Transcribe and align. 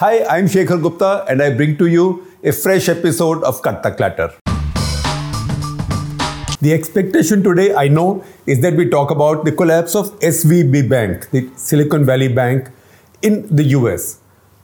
Hi, 0.00 0.24
I'm 0.34 0.46
Shekhar 0.46 0.80
Gupta 0.80 1.26
and 1.28 1.42
I 1.42 1.50
bring 1.54 1.76
to 1.76 1.86
you 1.86 2.26
a 2.42 2.52
fresh 2.52 2.88
episode 2.88 3.42
of 3.44 3.60
Cut 3.60 3.82
the 3.82 3.90
Clatter. 3.90 4.32
The 6.62 6.72
expectation 6.72 7.42
today, 7.42 7.74
I 7.74 7.88
know, 7.88 8.24
is 8.46 8.62
that 8.62 8.76
we 8.76 8.88
talk 8.88 9.10
about 9.10 9.44
the 9.44 9.52
collapse 9.52 9.94
of 9.94 10.18
SVB 10.20 10.88
Bank, 10.88 11.28
the 11.32 11.50
Silicon 11.54 12.06
Valley 12.06 12.28
Bank 12.28 12.70
in 13.20 13.54
the 13.54 13.64
US. 13.76 14.19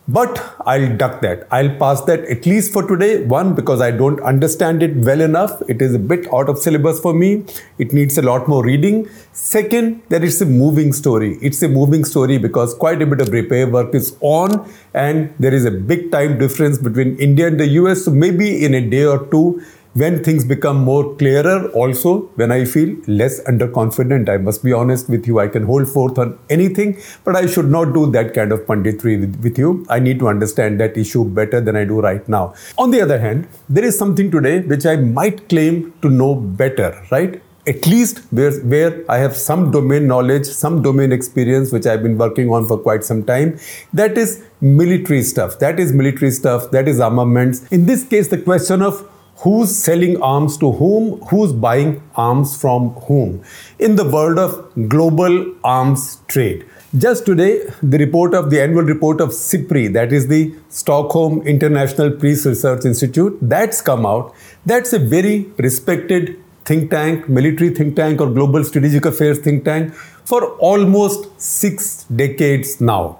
But 0.08 0.54
I'll 0.64 0.96
duck 0.96 1.20
that. 1.22 1.48
I'll 1.50 1.74
pass 1.78 2.00
that 2.02 2.20
at 2.26 2.46
least 2.46 2.72
for 2.72 2.86
today. 2.86 3.24
One, 3.24 3.56
because 3.56 3.80
I 3.80 3.90
don't 3.90 4.20
understand 4.20 4.80
it 4.82 4.96
well 4.96 5.20
enough. 5.20 5.60
It 5.68 5.82
is 5.82 5.94
a 5.94 5.98
bit 5.98 6.32
out 6.32 6.48
of 6.48 6.58
syllabus 6.58 7.00
for 7.00 7.12
me. 7.12 7.44
It 7.78 7.92
needs 7.92 8.16
a 8.16 8.22
lot 8.22 8.46
more 8.46 8.64
reading. 8.64 9.08
Second, 9.32 10.02
that 10.10 10.22
it's 10.22 10.40
a 10.40 10.46
moving 10.46 10.92
story. 10.92 11.38
It's 11.42 11.60
a 11.62 11.68
moving 11.68 12.04
story 12.04 12.38
because 12.38 12.72
quite 12.74 13.02
a 13.02 13.06
bit 13.06 13.20
of 13.20 13.30
repair 13.30 13.68
work 13.68 13.96
is 13.96 14.16
on 14.20 14.70
and 14.94 15.34
there 15.40 15.52
is 15.52 15.64
a 15.64 15.72
big 15.72 16.12
time 16.12 16.38
difference 16.38 16.78
between 16.78 17.16
India 17.18 17.48
and 17.48 17.58
the 17.58 17.66
US. 17.80 18.04
So 18.04 18.12
maybe 18.12 18.64
in 18.64 18.74
a 18.74 18.88
day 18.88 19.06
or 19.06 19.26
two, 19.26 19.60
when 20.00 20.22
things 20.22 20.44
become 20.44 20.78
more 20.86 21.04
clearer 21.20 21.58
also 21.82 22.10
when 22.40 22.52
i 22.56 22.58
feel 22.72 22.90
less 23.20 23.36
underconfident 23.50 24.28
i 24.32 24.36
must 24.48 24.62
be 24.66 24.72
honest 24.78 25.08
with 25.14 25.26
you 25.30 25.38
i 25.44 25.46
can 25.54 25.64
hold 25.70 25.88
forth 25.94 26.18
on 26.24 26.38
anything 26.56 26.90
but 27.24 27.38
i 27.40 27.46
should 27.54 27.70
not 27.76 27.94
do 27.94 28.02
that 28.16 28.34
kind 28.34 28.52
of 28.52 28.60
punditry 28.66 29.14
with, 29.22 29.40
with 29.46 29.58
you 29.58 29.70
i 29.88 29.98
need 29.98 30.18
to 30.18 30.28
understand 30.28 30.78
that 30.78 30.96
issue 31.04 31.24
better 31.40 31.60
than 31.60 31.76
i 31.76 31.84
do 31.84 32.00
right 32.00 32.28
now 32.28 32.44
on 32.76 32.90
the 32.90 33.00
other 33.00 33.18
hand 33.18 33.48
there 33.70 33.84
is 33.84 33.98
something 34.02 34.30
today 34.30 34.60
which 34.74 34.84
i 34.84 34.96
might 34.96 35.48
claim 35.48 35.92
to 36.02 36.10
know 36.10 36.34
better 36.34 36.90
right 37.10 37.42
at 37.68 37.84
least 37.84 38.20
where, 38.30 38.52
where 38.60 39.04
I 39.10 39.18
have 39.18 39.36
some 39.36 39.72
domain 39.72 40.06
knowledge, 40.06 40.46
some 40.46 40.82
domain 40.82 41.10
experience, 41.10 41.72
which 41.72 41.84
I've 41.84 42.00
been 42.00 42.16
working 42.16 42.48
on 42.48 42.68
for 42.68 42.78
quite 42.78 43.02
some 43.02 43.24
time. 43.24 43.58
That 43.92 44.16
is 44.16 44.44
military 44.60 45.24
stuff. 45.24 45.58
That 45.58 45.80
is 45.80 45.92
military 45.92 46.30
stuff. 46.30 46.70
That 46.70 46.86
is 46.86 47.00
armaments. 47.00 47.66
In 47.72 47.86
this 47.86 48.04
case, 48.04 48.28
the 48.28 48.38
question 48.38 48.82
of 48.82 49.04
who's 49.38 49.74
selling 49.76 50.20
arms 50.22 50.56
to 50.58 50.72
whom, 50.72 51.20
who's 51.28 51.52
buying 51.52 52.02
arms 52.14 52.58
from 52.60 52.90
whom 53.06 53.42
in 53.78 53.96
the 53.96 54.08
world 54.08 54.38
of 54.38 54.88
global 54.88 55.54
arms 55.62 56.20
trade. 56.26 56.64
Just 56.96 57.26
today, 57.26 57.62
the 57.82 57.98
report 57.98 58.32
of 58.32 58.48
the 58.50 58.60
annual 58.60 58.82
report 58.82 59.20
of 59.20 59.30
SIPRI, 59.30 59.92
that 59.92 60.12
is 60.12 60.28
the 60.28 60.54
Stockholm 60.70 61.42
International 61.42 62.10
Peace 62.10 62.46
Research 62.46 62.86
Institute, 62.86 63.36
that's 63.42 63.82
come 63.82 64.06
out. 64.06 64.34
That's 64.64 64.92
a 64.94 64.98
very 64.98 65.50
respected 65.58 66.42
think 66.64 66.90
tank, 66.90 67.28
military 67.28 67.70
think 67.70 67.96
tank, 67.96 68.20
or 68.20 68.30
global 68.30 68.64
strategic 68.64 69.04
affairs 69.04 69.38
think 69.38 69.64
tank 69.64 69.92
for 70.24 70.52
almost 70.58 71.28
six 71.40 72.04
decades 72.04 72.80
now. 72.80 73.18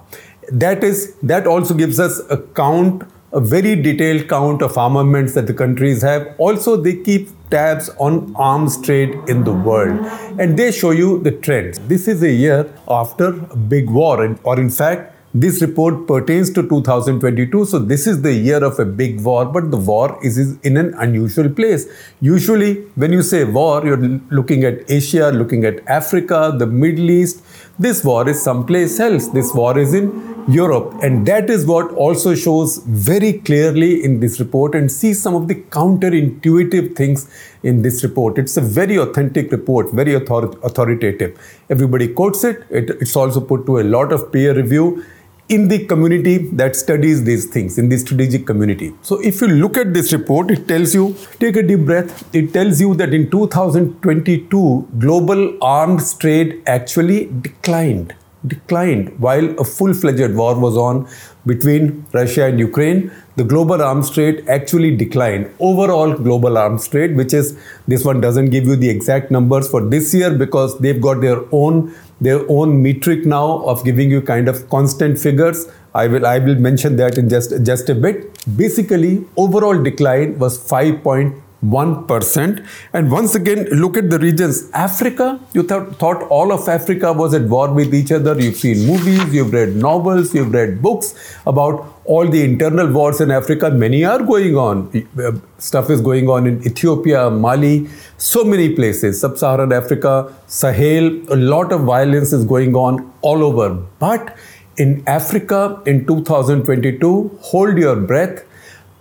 That 0.51 0.83
is 0.83 1.15
that 1.21 1.45
also 1.45 1.73
gives 1.73 1.99
us 1.99 2.19
a 2.29 2.37
count 2.37 3.03
a 3.33 3.41
very 3.41 3.75
detailed 3.75 4.29
count 4.29 4.61
of 4.61 4.77
armaments 4.77 5.33
that 5.33 5.47
the 5.47 5.53
countries 5.53 6.01
have. 6.01 6.33
Also, 6.37 6.77
they 6.77 6.95
keep 6.95 7.29
tabs 7.49 7.89
on 7.97 8.33
arms 8.35 8.81
trade 8.81 9.13
in 9.27 9.43
the 9.43 9.53
world 9.53 9.99
and 10.39 10.57
they 10.57 10.71
show 10.71 10.91
you 10.91 11.19
the 11.23 11.31
trends. 11.31 11.79
This 11.87 12.07
is 12.07 12.23
a 12.23 12.31
year 12.31 12.73
after 12.87 13.27
a 13.51 13.55
big 13.55 13.89
war, 13.89 14.35
or 14.43 14.59
in 14.59 14.69
fact, 14.69 15.13
this 15.33 15.61
report 15.61 16.07
pertains 16.07 16.49
to 16.51 16.67
2022, 16.67 17.65
so 17.65 17.79
this 17.79 18.07
is 18.07 18.21
the 18.21 18.33
year 18.33 18.63
of 18.63 18.79
a 18.79 18.85
big 18.85 19.19
war, 19.21 19.45
but 19.45 19.69
the 19.71 19.77
war 19.77 20.17
is 20.23 20.57
in 20.63 20.77
an 20.77 20.93
unusual 20.95 21.49
place. 21.49 21.85
Usually, 22.21 22.75
when 22.95 23.11
you 23.11 23.21
say 23.21 23.43
war, 23.43 23.85
you're 23.85 24.19
looking 24.31 24.63
at 24.63 24.89
Asia, 24.89 25.29
looking 25.29 25.65
at 25.65 25.85
Africa, 25.87 26.55
the 26.57 26.65
Middle 26.65 27.11
East. 27.11 27.43
This 27.77 28.03
war 28.03 28.27
is 28.27 28.41
someplace 28.41 28.99
else. 28.99 29.27
This 29.27 29.53
war 29.53 29.77
is 29.77 29.93
in 29.93 30.36
Europe. 30.47 30.93
And 31.03 31.25
that 31.27 31.49
is 31.49 31.65
what 31.65 31.91
also 31.91 32.33
shows 32.35 32.77
very 32.85 33.33
clearly 33.33 34.03
in 34.03 34.19
this 34.21 34.39
report 34.39 34.75
and 34.75 34.91
see 34.91 35.13
some 35.13 35.35
of 35.35 35.47
the 35.47 35.55
counterintuitive 35.55 36.95
things 36.95 37.29
in 37.63 37.81
this 37.81 38.03
report. 38.03 38.37
It's 38.37 38.55
a 38.55 38.61
very 38.61 38.97
authentic 38.97 39.51
report, 39.51 39.91
very 39.91 40.15
author- 40.15 40.57
authoritative. 40.63 41.37
Everybody 41.69 42.07
quotes 42.07 42.43
it. 42.43 42.65
it. 42.69 42.89
It's 43.01 43.15
also 43.15 43.41
put 43.41 43.65
to 43.65 43.79
a 43.79 43.83
lot 43.83 44.11
of 44.11 44.31
peer 44.31 44.53
review 44.55 45.03
in 45.49 45.69
the 45.69 45.85
community 45.85 46.37
that 46.61 46.75
studies 46.75 47.23
these 47.23 47.45
things, 47.45 47.77
in 47.77 47.87
the 47.87 47.97
strategic 47.97 48.45
community. 48.45 48.93
So, 49.01 49.21
if 49.21 49.39
you 49.39 49.47
look 49.47 49.77
at 49.77 49.93
this 49.93 50.11
report, 50.11 50.51
it 50.51 50.67
tells 50.67 50.93
you, 50.93 51.15
take 51.39 51.55
a 51.55 51.63
deep 51.63 51.85
breath, 51.85 52.35
it 52.35 52.51
tells 52.53 52.81
you 52.81 52.95
that 52.95 53.13
in 53.13 53.31
2022, 53.31 54.89
global 54.97 55.57
arms 55.61 56.13
trade 56.15 56.61
actually 56.65 57.31
declined 57.41 58.13
declined 58.45 59.17
while 59.19 59.49
a 59.59 59.63
full 59.63 59.93
fledged 59.93 60.35
war 60.35 60.59
was 60.59 60.77
on 60.77 61.07
between 61.45 62.05
Russia 62.13 62.45
and 62.45 62.59
Ukraine. 62.59 63.11
The 63.35 63.43
global 63.43 63.81
arms 63.81 64.09
trade 64.09 64.43
actually 64.47 64.95
declined. 64.95 65.51
Overall, 65.59 66.13
global 66.13 66.57
arms 66.57 66.87
trade, 66.87 67.15
which 67.15 67.33
is 67.33 67.57
this 67.87 68.03
one 68.03 68.19
doesn't 68.21 68.49
give 68.49 68.65
you 68.65 68.75
the 68.75 68.89
exact 68.89 69.31
numbers 69.31 69.69
for 69.69 69.81
this 69.81 70.13
year 70.13 70.33
because 70.33 70.77
they've 70.79 71.01
got 71.01 71.21
their 71.21 71.41
own 71.51 71.93
their 72.19 72.43
own 72.49 72.81
metric 72.81 73.25
now 73.27 73.63
of 73.65 73.83
giving 73.85 74.09
you 74.09 74.21
kind 74.21 74.47
of 74.47 74.67
constant 74.69 75.19
figures. 75.19 75.67
I 75.93 76.07
will 76.07 76.25
I 76.25 76.39
will 76.39 76.55
mention 76.55 76.95
that 76.97 77.17
in 77.17 77.29
just 77.29 77.53
just 77.63 77.89
a 77.89 77.95
bit. 77.95 78.37
Basically, 78.57 79.25
overall 79.35 79.81
decline 79.81 80.37
was 80.39 80.57
5.2 80.57 81.46
1%. 81.65 82.67
And 82.93 83.11
once 83.11 83.33
again, 83.33 83.65
look 83.71 83.97
at 83.97 84.09
the 84.09 84.19
regions. 84.19 84.69
Africa, 84.73 85.39
you 85.53 85.63
th- 85.63 85.93
thought 85.93 86.21
all 86.29 86.51
of 86.51 86.67
Africa 86.69 87.11
was 87.11 87.33
at 87.33 87.43
war 87.43 87.73
with 87.73 87.95
each 87.95 88.11
other. 88.11 88.39
You've 88.39 88.57
seen 88.57 88.85
movies, 88.85 89.33
you've 89.33 89.51
read 89.51 89.75
novels, 89.75 90.35
you've 90.35 90.53
read 90.53 90.81
books 90.81 91.15
about 91.47 91.95
all 92.05 92.27
the 92.27 92.43
internal 92.43 92.91
wars 92.91 93.19
in 93.21 93.31
Africa. 93.31 93.71
Many 93.71 94.05
are 94.05 94.21
going 94.21 94.55
on. 94.55 95.05
Uh, 95.17 95.31
stuff 95.57 95.89
is 95.89 95.99
going 95.99 96.29
on 96.29 96.45
in 96.45 96.63
Ethiopia, 96.63 97.29
Mali, 97.31 97.89
so 98.17 98.43
many 98.43 98.75
places. 98.75 99.19
Sub 99.19 99.37
Saharan 99.37 99.73
Africa, 99.73 100.31
Sahel, 100.45 101.07
a 101.33 101.35
lot 101.35 101.71
of 101.71 101.81
violence 101.81 102.33
is 102.33 102.45
going 102.45 102.75
on 102.75 103.11
all 103.21 103.43
over. 103.43 103.73
But 103.97 104.37
in 104.77 105.03
Africa 105.07 105.81
in 105.87 106.05
2022, 106.05 107.39
hold 107.41 107.77
your 107.77 107.95
breath, 107.95 108.43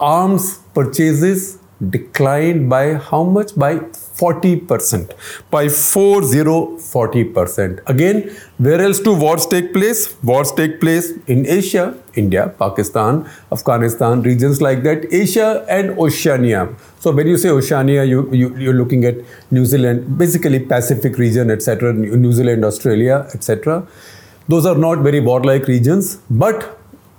arms 0.00 0.58
purchases 0.74 1.58
declined 1.90 2.68
by 2.70 2.94
how 2.94 3.22
much? 3.24 3.54
By 3.54 3.76
40%. 3.76 5.12
By 5.50 5.68
40 5.68 6.26
40%. 6.78 7.82
Again, 7.86 8.34
where 8.58 8.80
else 8.80 9.00
do 9.00 9.14
wars 9.14 9.46
take 9.46 9.72
place? 9.72 10.14
Wars 10.22 10.52
take 10.52 10.80
place 10.80 11.12
in 11.26 11.46
Asia, 11.46 11.94
India, 12.14 12.54
Pakistan, 12.58 13.28
Afghanistan, 13.52 14.22
regions 14.22 14.62
like 14.62 14.82
that, 14.84 15.12
Asia 15.12 15.64
and 15.68 15.98
Oceania. 15.98 16.68
So 17.00 17.12
when 17.12 17.26
you 17.26 17.36
say 17.36 17.50
Oceania, 17.50 18.04
you, 18.04 18.28
you 18.32 18.56
you're 18.56 18.74
looking 18.74 19.04
at 19.04 19.16
New 19.50 19.66
Zealand, 19.66 20.18
basically 20.18 20.60
Pacific 20.60 21.18
region, 21.18 21.50
etc., 21.50 21.92
New 21.92 22.32
Zealand, 22.32 22.64
Australia, 22.64 23.28
etc. 23.34 23.86
Those 24.48 24.64
are 24.64 24.76
not 24.76 25.00
very 25.00 25.20
war-like 25.20 25.66
regions, 25.66 26.18
but 26.30 26.75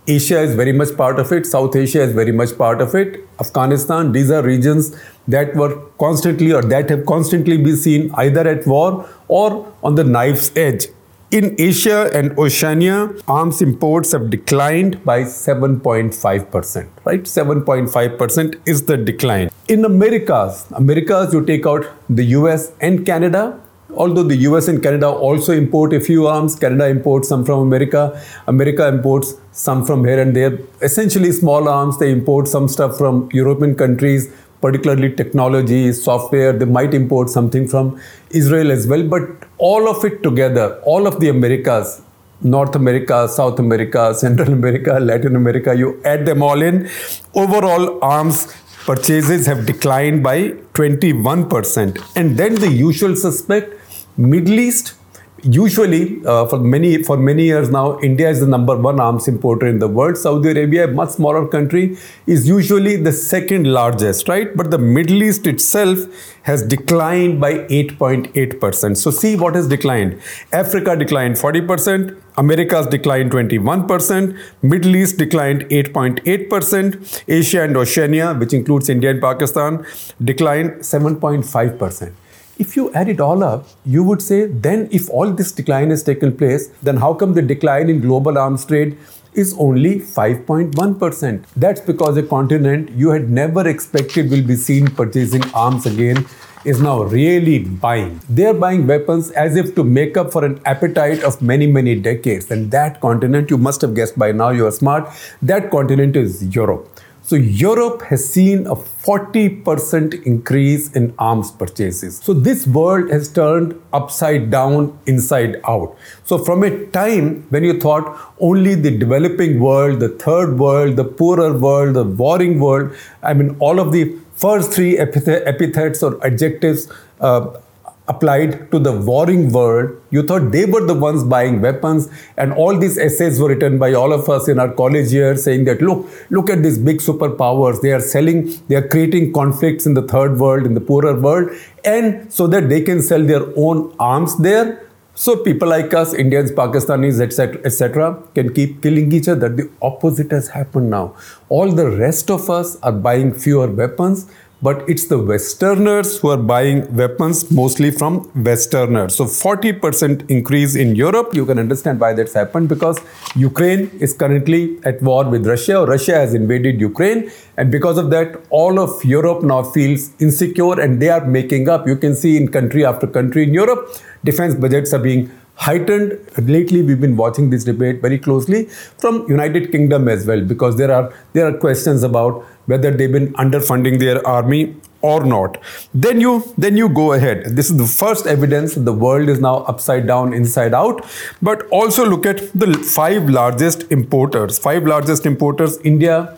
Asia 0.08 0.40
is 0.40 0.56
very 0.56 0.72
much 0.72 0.96
part 0.96 1.20
of 1.20 1.32
it, 1.34 1.46
South 1.46 1.76
Asia 1.76 2.02
is 2.02 2.14
very 2.14 2.32
much 2.32 2.58
part 2.58 2.80
of 2.80 2.96
it, 2.96 3.28
Afghanistan, 3.42 4.14
these 4.14 4.32
are 4.32 4.42
regions 4.42 4.96
that 5.28 5.54
were 5.54 5.76
constantly 6.00 6.54
or 6.54 6.62
that 6.62 6.90
have 6.90 7.06
constantly 7.06 7.58
been 7.58 7.76
seen 7.76 8.10
either 8.14 8.48
at 8.48 8.66
war 8.66 9.10
or 9.28 9.70
on 9.84 9.96
the 9.96 10.06
knife's 10.06 10.56
edge. 10.56 10.88
In 11.30 11.56
Asia 11.60 12.10
and 12.14 12.40
Oceania, 12.40 13.14
arms 13.28 13.62
imports 13.62 14.14
have 14.14 14.30
declined 14.30 15.04
by 15.04 15.24
7.5%, 15.24 16.88
right? 17.04 17.24
7.5% 17.24 18.62
is 18.66 18.86
the 18.86 18.96
decline. 18.96 19.50
In 19.68 19.84
Americas, 19.84 20.66
Americas, 20.72 21.34
you 21.34 21.46
take 21.46 21.66
out 21.68 21.86
the 22.10 22.24
US 22.38 22.72
and 22.80 23.06
Canada, 23.06 23.60
although 23.98 24.24
the 24.24 24.38
US 24.48 24.68
and 24.68 24.82
Canada 24.82 25.10
also 25.10 25.54
import 25.54 25.94
a 25.94 26.00
few 26.00 26.28
arms, 26.28 26.56
Canada 26.56 26.88
imports 26.88 27.28
some 27.28 27.44
from 27.44 27.60
America, 27.60 28.02
America 28.48 28.88
imports 28.88 29.36
some 29.52 29.86
from 29.86 30.06
here 30.06 30.22
and 30.22 30.36
there. 30.36 30.60
Essentially, 30.82 31.32
small 31.32 31.68
arms, 31.68 31.98
they 32.00 32.12
import 32.12 32.48
some 32.48 32.68
stuff 32.68 32.98
from 32.98 33.30
European 33.34 33.76
countries, 33.76 34.30
particularly 34.62 35.14
technology, 35.14 35.92
software. 35.94 36.54
They 36.54 36.66
might 36.66 36.94
import 36.94 37.30
something 37.30 37.68
from 37.68 38.00
Israel 38.30 38.72
as 38.72 38.88
well. 38.88 39.04
But 39.04 39.24
all 39.58 39.90
of 39.90 40.06
it 40.06 40.22
together, 40.24 40.80
all 40.84 41.08
of 41.08 41.20
the 41.20 41.30
Americas, 41.30 42.02
North 42.42 42.76
America, 42.76 43.28
South 43.28 43.60
America, 43.60 44.14
Central 44.26 44.54
America, 44.54 45.00
Latin 45.00 45.36
America, 45.36 45.76
you 45.76 46.02
add 46.06 46.26
them 46.26 46.42
all 46.44 46.62
in, 46.62 46.90
overall 47.34 48.00
arms 48.04 48.48
purchases 48.88 49.46
have 49.46 49.66
declined 49.66 50.24
by 50.24 50.38
21%. 50.80 52.02
And 52.16 52.38
then 52.38 52.56
the 52.56 52.72
usual 52.72 53.16
suspect, 53.18 53.74
Middle 54.20 54.60
East, 54.60 54.96
usually 55.44 56.26
uh, 56.26 56.48
for 56.48 56.58
many 56.58 57.04
for 57.04 57.16
many 57.16 57.44
years 57.44 57.70
now 57.70 58.00
india 58.00 58.28
is 58.28 58.40
the 58.40 58.48
number 58.48 58.76
one 58.76 59.00
arms 59.00 59.28
importer 59.28 59.68
in 59.68 59.78
the 59.78 59.88
world. 59.88 60.18
Saudi 60.18 60.50
arabia 60.50 60.86
a 60.86 60.88
much 60.88 61.10
smaller 61.10 61.48
country 61.48 61.96
is 62.26 62.48
usually 62.48 62.96
the 62.96 63.12
second 63.12 63.68
largest 63.68 64.28
right? 64.28 64.58
But 64.58 64.72
the 64.72 64.80
middle 64.80 65.22
east 65.22 65.46
itself 65.46 66.00
has 66.42 66.64
declined 66.64 67.40
by 67.40 67.54
8.8% 67.68 68.98
so 68.98 69.12
see 69.12 69.36
what 69.36 69.54
has 69.54 69.68
declined. 69.68 70.20
Africa 70.52 70.96
declined 70.96 71.36
40% 71.36 72.20
americas 72.38 72.88
declined 72.88 73.32
21% 73.32 74.36
middle 74.64 74.96
east 74.96 75.18
declined 75.18 75.62
8.8% 75.70 77.24
asia 77.28 77.62
and 77.62 77.78
oceania 77.78 78.34
which 78.34 78.54
includes 78.54 78.90
india 78.90 79.12
and 79.12 79.22
pakistan 79.22 79.86
declined 80.24 80.72
7.5% 80.82 82.14
if 82.60 82.76
you 82.76 82.92
add 82.94 83.08
it 83.08 83.20
all 83.20 83.44
up, 83.44 83.68
you 83.86 84.04
would 84.04 84.22
say 84.22 84.46
then 84.48 84.90
if 84.92 85.10
all 85.10 85.32
this 85.32 85.52
decline 85.52 85.90
has 85.90 86.04
taken 86.04 86.36
place, 86.36 86.70
then 86.82 86.98
how 86.98 87.14
come 87.14 87.34
the 87.34 87.42
decline 87.42 87.90
in 87.90 88.02
global 88.02 88.38
arms 88.38 88.66
trade 88.66 88.98
is 89.34 89.56
only 89.60 90.00
5.1%? 90.00 91.44
That's 91.56 91.82
because 91.82 92.18
a 92.18 92.24
continent 92.24 92.90
you 92.92 93.12
had 93.12 93.30
never 93.30 93.68
expected 93.68 94.32
will 94.32 94.44
be 94.44 94.56
seen 94.56 94.88
purchasing 94.88 95.44
arms 95.54 95.86
again 95.86 96.26
is 96.66 96.82
now 96.82 97.04
really 97.04 97.60
buying. 97.60 98.20
They're 98.28 98.54
buying 98.54 98.88
weapons 98.88 99.30
as 99.32 99.56
if 99.56 99.76
to 99.76 99.84
make 99.84 100.18
up 100.18 100.32
for 100.32 100.44
an 100.44 100.60
appetite 100.66 101.24
of 101.24 101.42
many, 101.42 101.68
many 101.68 101.96
decades. 101.96 102.52
And 102.52 102.72
that 102.72 103.00
continent, 103.00 103.50
you 103.50 103.58
must 103.58 103.82
have 103.82 103.94
guessed 103.96 104.18
by 104.18 104.32
now, 104.32 104.50
you 104.50 104.66
are 104.66 104.72
smart, 104.72 105.10
that 105.42 105.70
continent 105.72 106.16
is 106.16 106.44
Europe. 106.56 106.90
So 107.28 107.36
Europe 107.36 108.04
has 108.04 108.26
seen 108.26 108.68
a 108.68 108.76
40% 108.76 110.26
increase 110.26 110.90
in 110.94 111.14
arms 111.20 111.52
purchases. 111.52 112.20
So 112.24 112.34
this 112.34 112.66
world 112.66 113.10
has 113.10 113.28
turned 113.28 113.78
upside 113.92 114.50
down, 114.50 114.98
inside 115.08 115.60
out. 115.68 115.98
So 116.24 116.38
from 116.38 116.64
a 116.64 116.86
time 116.86 117.46
when 117.50 117.66
you 117.66 117.82
thought 117.82 118.18
only 118.40 118.76
the 118.76 118.98
developing 118.98 119.60
world, 119.60 120.00
the 120.00 120.08
third 120.08 120.58
world, 120.58 120.96
the 120.96 121.04
poorer 121.04 121.52
world, 121.52 121.96
the 121.96 122.06
warring 122.06 122.62
world, 122.62 122.96
I 123.22 123.34
mean 123.34 123.58
all 123.60 123.82
of 123.82 123.92
the 123.92 124.16
first 124.38 124.72
three 124.72 124.98
epithets 124.98 126.02
or 126.02 126.26
adjectives 126.26 126.90
uh, 127.20 127.60
applied 128.08 128.72
to 128.72 128.80
the 128.80 128.92
warring 128.92 129.52
world. 129.52 130.02
You 130.12 130.24
thought 130.24 130.52
they 130.52 130.66
were 130.66 130.86
the 130.86 130.94
ones 130.94 131.24
buying 131.24 131.62
weapons, 131.62 132.08
and 132.38 132.54
all 132.54 132.78
these 132.78 132.98
essays 132.98 133.40
were 133.40 133.50
written 133.50 133.78
by 133.78 133.94
all 133.94 134.14
of 134.14 134.30
us 134.30 134.48
in 134.48 134.60
our 134.60 134.72
college 134.72 135.12
years 135.12 135.44
saying 135.44 135.66
that 135.66 135.82
look, 135.82 136.08
look 136.30 136.50
at 136.50 136.64
these 136.64 136.78
big 136.78 136.98
superpowers. 137.00 137.82
They 137.82 137.92
are 137.92 138.00
selling, 138.00 138.54
they 138.68 138.76
are 138.76 138.88
creating 138.88 139.34
conflicts 139.34 139.86
in 139.86 139.94
the 139.94 140.04
third 140.04 140.40
world, 140.40 140.66
in 140.66 140.74
the 140.74 140.82
poorer 140.82 141.20
world, 141.20 141.50
and 141.84 142.32
so 142.32 142.48
that 142.48 142.70
they 142.70 142.82
can 142.82 143.02
sell 143.02 143.24
their 143.24 143.46
own 143.56 143.94
arms 144.00 144.38
there. 144.38 144.84
So 145.16 145.36
people 145.36 145.68
like 145.68 145.96
us, 145.96 146.14
Indians, 146.14 146.52
Pakistanis, 146.52 147.20
etc., 147.20 147.60
etc., 147.66 148.22
can 148.36 148.54
keep 148.54 148.84
killing 148.84 149.12
each 149.12 149.28
other. 149.28 149.50
The 149.50 149.68
opposite 149.82 150.32
has 150.32 150.50
happened 150.50 150.92
now. 150.92 151.16
All 151.50 151.72
the 151.72 151.90
rest 151.90 152.30
of 152.30 152.52
us 152.52 152.78
are 152.82 152.92
buying 152.92 153.34
fewer 153.34 153.68
weapons 153.68 154.30
but 154.62 154.90
it's 154.90 155.06
the 155.06 155.18
westerners 155.18 156.18
who 156.20 156.30
are 156.30 156.38
buying 156.38 156.80
weapons 156.96 157.52
mostly 157.52 157.92
from 157.92 158.30
westerners. 158.36 159.16
So 159.16 159.26
40% 159.26 160.30
increase 160.30 160.76
in 160.76 160.96
europe 160.96 161.34
you 161.34 161.46
can 161.46 161.60
understand 161.60 162.00
why 162.00 162.14
that's 162.14 162.34
happened 162.34 162.70
because 162.70 163.00
ukraine 163.36 163.90
is 164.00 164.14
currently 164.14 164.80
at 164.84 165.02
war 165.02 165.30
with 165.30 165.46
russia. 165.46 165.80
Or 165.80 165.86
russia 165.86 166.16
has 166.16 166.34
invaded 166.34 166.82
ukraine 166.82 167.32
and 167.58 167.72
because 167.72 167.98
of 167.98 168.10
that 168.10 168.42
all 168.50 168.80
of 168.80 169.04
europe 169.06 169.44
now 169.44 169.64
feels 169.64 170.12
insecure 170.20 170.80
and 170.80 171.02
they 171.02 171.10
are 171.10 171.26
making 171.26 171.70
up. 171.70 171.88
You 171.88 171.96
can 171.96 172.16
see 172.16 172.38
in 172.38 172.48
country 172.48 172.86
after 172.86 173.06
country 173.06 173.44
in 173.44 173.54
europe 173.54 173.90
defense 174.24 174.56
budgets 174.56 174.94
are 174.94 175.00
being 175.00 175.32
heightened. 175.56 176.20
Lately 176.38 176.82
we've 176.82 177.02
been 177.02 177.18
watching 177.18 177.50
this 177.50 177.64
debate 177.64 178.02
very 178.02 178.18
closely 178.18 178.66
from 178.98 179.26
united 179.28 179.72
kingdom 179.72 180.08
as 180.08 180.26
well 180.26 180.42
because 180.42 180.78
there 180.78 180.92
are 180.92 181.14
there 181.34 181.48
are 181.48 181.58
questions 181.58 182.04
about 182.04 182.46
whether 182.68 182.92
they've 182.92 183.12
been 183.12 183.34
underfunding 183.34 184.00
their 184.00 184.26
army 184.26 184.76
or 185.02 185.24
not. 185.26 185.58
Then 185.94 186.22
you 186.22 186.54
then 186.58 186.78
you 186.78 186.90
go 186.90 187.14
ahead. 187.14 187.46
This 187.60 187.70
is 187.70 187.78
the 187.78 187.86
first 187.86 188.28
evidence 188.28 188.76
the 188.76 188.94
world 188.94 189.30
is 189.30 189.40
now 189.40 189.58
upside 189.74 190.08
down 190.08 190.34
inside 190.34 190.74
out. 190.74 191.06
But 191.42 191.68
also 191.82 192.06
look 192.06 192.26
at 192.26 192.44
the 192.54 192.74
five 192.96 193.30
largest 193.30 193.92
importers. 193.92 194.60
Five 194.60 194.86
largest 194.96 195.26
importers 195.26 195.78
india 195.94 196.38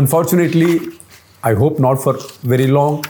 unfortunately 0.00 0.72
i 1.50 1.54
hope 1.60 1.78
not 1.84 2.02
for 2.02 2.14
very 2.54 2.66
long 2.66 3.04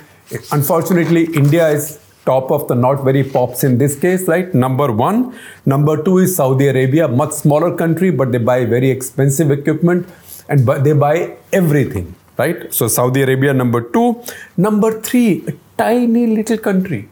unfortunately 0.56 1.25
india 1.41 1.69
is 1.79 1.88
top 2.29 2.50
of 2.56 2.69
the 2.71 2.76
not 2.85 3.03
very 3.09 3.25
pops 3.35 3.64
in 3.64 3.79
this 3.82 3.99
case 3.99 4.29
right? 4.29 4.55
Number 4.55 4.93
1 4.93 5.35
number 5.73 5.94
2 6.03 6.19
is 6.25 6.37
saudi 6.37 6.69
arabia 6.73 7.09
much 7.09 7.32
smaller 7.32 7.71
country 7.82 8.11
but 8.11 8.32
they 8.32 8.43
buy 8.50 8.64
very 8.64 8.91
expensive 8.97 9.50
equipment 9.50 10.06
and 10.49 10.67
they 10.87 10.93
buy 10.93 11.14
everything 11.61 12.14
right? 12.38 12.73
So 12.73 12.88
Saudi 12.88 13.23
Arabia 13.23 13.52
number 13.52 13.81
two. 13.81 14.23
Number 14.56 15.00
three, 15.00 15.44
a 15.46 15.55
tiny 15.76 16.26
little 16.26 16.58
country. 16.58 17.08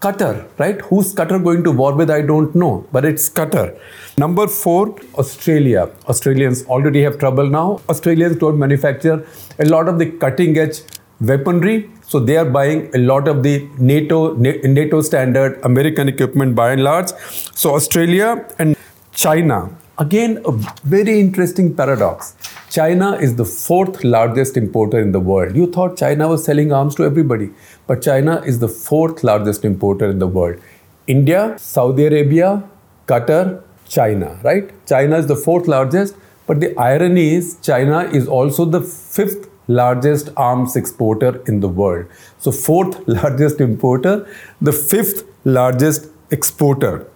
Qatar, 0.00 0.46
right? 0.56 0.80
Who's 0.80 1.14
Qatar 1.14 1.44
going 1.44 1.62
to 1.64 1.70
war 1.70 1.94
with? 1.94 2.10
I 2.10 2.22
don't 2.22 2.54
know, 2.54 2.86
but 2.90 3.04
it's 3.04 3.28
Qatar. 3.28 3.78
Number 4.16 4.46
four, 4.48 4.96
Australia. 5.18 5.90
Australians 6.08 6.64
already 6.66 7.02
have 7.02 7.18
trouble 7.18 7.46
now. 7.46 7.80
Australians 7.90 8.36
don't 8.36 8.58
manufacture 8.58 9.26
a 9.58 9.66
lot 9.66 9.88
of 9.88 9.98
the 9.98 10.06
cutting 10.06 10.56
edge 10.56 10.80
weaponry. 11.20 11.90
So 12.02 12.18
they 12.18 12.38
are 12.38 12.46
buying 12.46 12.90
a 12.94 12.98
lot 12.98 13.28
of 13.28 13.42
the 13.42 13.68
NATO, 13.78 14.34
NATO 14.36 15.02
standard 15.02 15.60
American 15.64 16.08
equipment 16.08 16.54
by 16.54 16.72
and 16.72 16.82
large. 16.82 17.10
So 17.54 17.74
Australia 17.74 18.46
and 18.58 18.76
China. 19.12 19.68
Again, 19.98 20.40
a 20.46 20.52
very 20.82 21.20
interesting 21.20 21.74
paradox. 21.74 22.34
China 22.70 23.14
is 23.16 23.34
the 23.34 23.44
fourth 23.44 24.04
largest 24.04 24.56
importer 24.56 25.00
in 25.00 25.10
the 25.10 25.18
world. 25.18 25.56
You 25.56 25.66
thought 25.72 25.96
China 25.96 26.28
was 26.28 26.44
selling 26.44 26.72
arms 26.72 26.94
to 26.96 27.04
everybody, 27.04 27.50
but 27.88 28.00
China 28.00 28.40
is 28.46 28.60
the 28.60 28.68
fourth 28.68 29.24
largest 29.24 29.64
importer 29.64 30.08
in 30.08 30.20
the 30.20 30.28
world. 30.28 30.60
India, 31.08 31.56
Saudi 31.58 32.06
Arabia, 32.06 32.62
Qatar, 33.06 33.60
China, 33.88 34.38
right? 34.44 34.70
China 34.86 35.18
is 35.18 35.26
the 35.26 35.34
fourth 35.34 35.66
largest, 35.66 36.14
but 36.46 36.60
the 36.60 36.72
irony 36.78 37.34
is 37.34 37.58
China 37.60 38.02
is 38.20 38.28
also 38.28 38.64
the 38.64 38.80
fifth 38.80 39.48
largest 39.66 40.30
arms 40.36 40.76
exporter 40.76 41.42
in 41.48 41.58
the 41.58 41.68
world. 41.68 42.06
So, 42.38 42.52
fourth 42.52 43.02
largest 43.08 43.60
importer, 43.60 44.28
the 44.60 44.72
fifth 44.72 45.24
largest 45.44 46.06
exporter 46.30 47.08